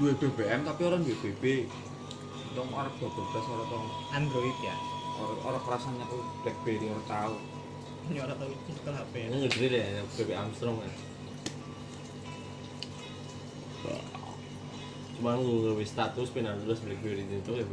Dua 0.02 0.12
BBM 0.18 0.66
tapi 0.66 0.82
orang 0.84 1.06
dua 1.06 1.16
BB. 1.22 1.70
Dong 2.58 2.70
orang 2.76 2.92
double 3.00 3.24
plus 3.32 3.48
orang 3.48 3.68
tong 3.72 3.88
Android 4.12 4.58
ya 4.66 4.76
orang 5.22 5.40
orang 5.46 5.64
rasanya 5.70 6.04
tuh 6.10 6.22
BlackBerry 6.42 6.86
orang 6.90 7.08
tahu. 7.08 7.36
ini 8.10 8.18
orang 8.20 8.38
tahu 8.42 8.50
itu 8.50 8.82
ke 8.82 8.92
HP 8.92 9.14
ini 9.30 9.36
ngedri 9.46 9.68
deh 9.70 9.84
yang 10.02 10.08
BB 10.18 10.30
Armstrong 10.34 10.76
kan 10.82 10.92
cuma 15.22 15.38
lu 15.38 15.70
ngewe 15.70 15.86
status 15.86 16.34
pindah 16.34 16.58
terus 16.66 16.82
Blackberry 16.82 17.22
itu 17.30 17.52
ya 17.54 17.66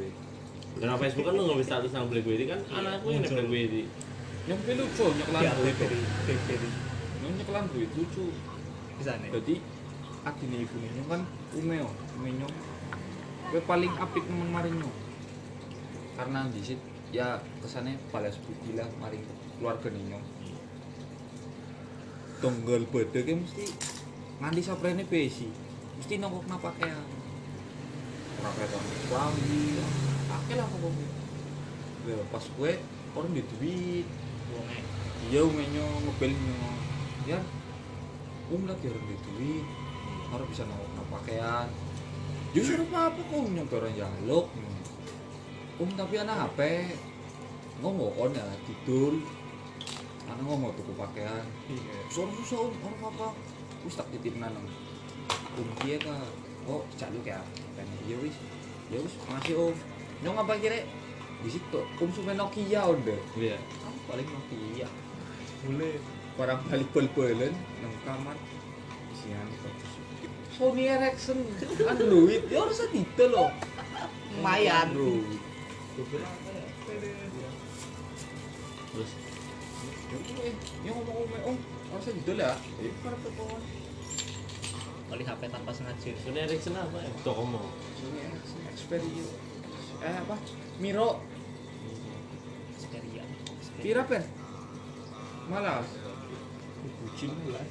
karena 0.78 0.94
Facebook 1.00 1.24
kan 1.24 1.32
lu 1.32 1.42
ngewe 1.48 1.64
status 1.64 1.90
yang 1.96 2.06
Blackberry 2.12 2.44
kan 2.44 2.60
Iya, 2.60 2.76
anakku 2.84 3.08
yang. 3.08 3.24
Blackberry 3.24 3.82
Yang 4.48 4.58
pilih 4.64 4.76
lucu 4.84 5.04
nyekelan 5.16 5.40
ya 5.40 5.52
duit. 5.56 5.74
BlackBerry 5.76 6.00
BlackBerry 6.28 6.68
Yang 7.24 7.32
nyekelan 7.40 7.64
duit 7.72 7.90
lucu. 7.96 8.24
bisa 9.00 9.12
nih 9.16 9.30
Jadi 9.32 9.54
adine 10.28 10.56
ibu 10.60 10.76
ninyo 10.76 11.02
kan 11.08 11.20
umeo, 11.56 11.88
umenyo. 12.20 12.48
Kowe 13.48 13.60
paling 13.64 13.92
apik 13.96 14.24
nemen 14.28 14.50
marinyo. 14.52 14.90
Karena 16.20 16.44
di 16.52 16.60
sit 16.60 16.76
ya 17.14 17.40
kesane 17.64 17.96
balas 18.12 18.36
budi 18.42 18.76
lah 18.76 18.88
maring 19.00 19.24
keluarga 19.58 19.88
ninyo. 19.88 20.20
Tonggal 22.38 22.86
beda 22.86 23.20
ki 23.24 23.34
mesti 23.34 23.64
nganti 24.38 24.60
saprene 24.62 25.02
besi. 25.02 25.50
Mesti 25.98 26.14
nongkok 26.22 26.60
pakaian. 26.62 27.06
Ora 28.38 28.50
kaya 28.54 28.66
tong 28.70 28.86
wangi. 29.10 29.82
Akeh 30.28 30.54
lah 30.54 30.66
pokoknya. 30.70 31.08
Lha 32.08 32.24
pas 32.30 32.44
kowe 32.56 32.72
orang 33.16 33.32
di 33.34 33.42
duit, 33.42 34.06
wonge 34.54 34.78
iya 35.28 35.42
umenyo 35.44 35.84
ngebelnya 36.06 36.56
ya 37.26 37.38
um 38.48 38.62
lagi 38.64 38.86
orang 38.88 39.04
di 39.10 39.16
duit 39.28 39.66
harus 40.32 40.46
bisa 40.48 40.62
nongkrong 40.64 40.94
no 40.96 41.02
pakaian 41.12 41.68
justru 42.56 42.80
apa 42.94 43.18
kok 43.18 43.44
nyampe 43.52 43.74
orang 43.76 43.92
jaluk 43.92 44.46
um 45.78 45.90
tapi 45.94 46.18
anak 46.18 46.50
HP 46.50 46.90
ngomong 47.78 48.10
kon 48.18 48.34
ya 48.34 48.42
tidur. 48.66 49.14
Anak 50.26 50.44
ngomong 50.44 50.74
tuku 50.74 50.92
pakaian. 50.98 51.46
Iya. 51.70 51.96
Susah 52.10 52.34
susah 52.42 52.58
um 52.66 52.74
orang 52.82 53.14
apa 53.14 53.28
wis 53.86 53.94
tak 53.94 54.10
titip 54.10 54.34
nanam 54.42 54.66
um 55.54 55.68
dia 55.82 55.96
ka 56.02 56.18
oh 56.66 56.82
jaluk 56.98 57.22
ya 57.22 57.38
kayaknya 57.78 57.98
iya 58.10 58.16
wis 58.18 58.36
ya 58.90 58.98
wis 58.98 59.14
makasih 59.30 59.70
om. 59.70 59.76
Nyong 60.26 60.36
apa 60.42 60.58
kira? 60.58 60.82
Di 61.38 61.48
situ 61.54 61.80
um 62.02 62.10
sume 62.10 62.34
Nokia 62.34 62.82
udah 62.90 63.20
iya. 63.38 63.56
Aku 63.86 63.98
paling 64.10 64.26
Nokia. 64.26 64.88
Boleh. 65.66 65.96
barang 66.38 66.70
balik 66.70 66.86
bal-balan 66.94 67.50
nang 67.82 67.94
kamar. 68.06 68.38
Isian 69.10 69.46
Sony 70.54 70.86
Ericsson. 70.86 71.42
Android. 71.82 72.46
Ya 72.46 72.62
harus 72.62 72.78
itu 72.94 73.24
loh 73.26 73.50
lumayan. 74.38 74.94
Android 74.94 75.47
terus? 78.88 79.10
Ya 80.84 80.90
ngomong 80.94 81.14
ngomong 81.26 81.58
om 81.90 82.00
itu 82.06 82.32
lah 82.38 82.54
ya. 82.78 82.90
Para 83.02 83.16
kali 85.08 85.24
HP 85.24 85.42
tanpa 85.48 85.72
sengaja. 85.72 86.10
Sony 86.20 86.44
Ericsson 86.44 86.76
apa 86.76 87.00
ya? 87.00 87.10
Docomo. 87.24 87.64
Sony 87.96 88.20
Ericsson 88.28 88.60
Xperia. 88.76 89.26
Eh 90.04 90.14
apa? 90.20 90.36
Miro. 90.78 91.24
Xperia. 92.76 93.24
Pira 93.80 94.02
pen 94.04 94.22
malas. 95.48 95.88
Bucin 97.02 97.32
lah. 97.50 97.66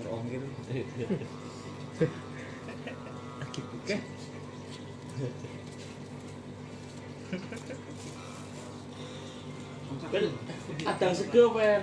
Orongir 0.00 0.40
lagi 0.42 0.82
oke 3.50 3.96
kan 10.10 10.24
adang 10.90 11.14
sego 11.14 11.54
per 11.54 11.82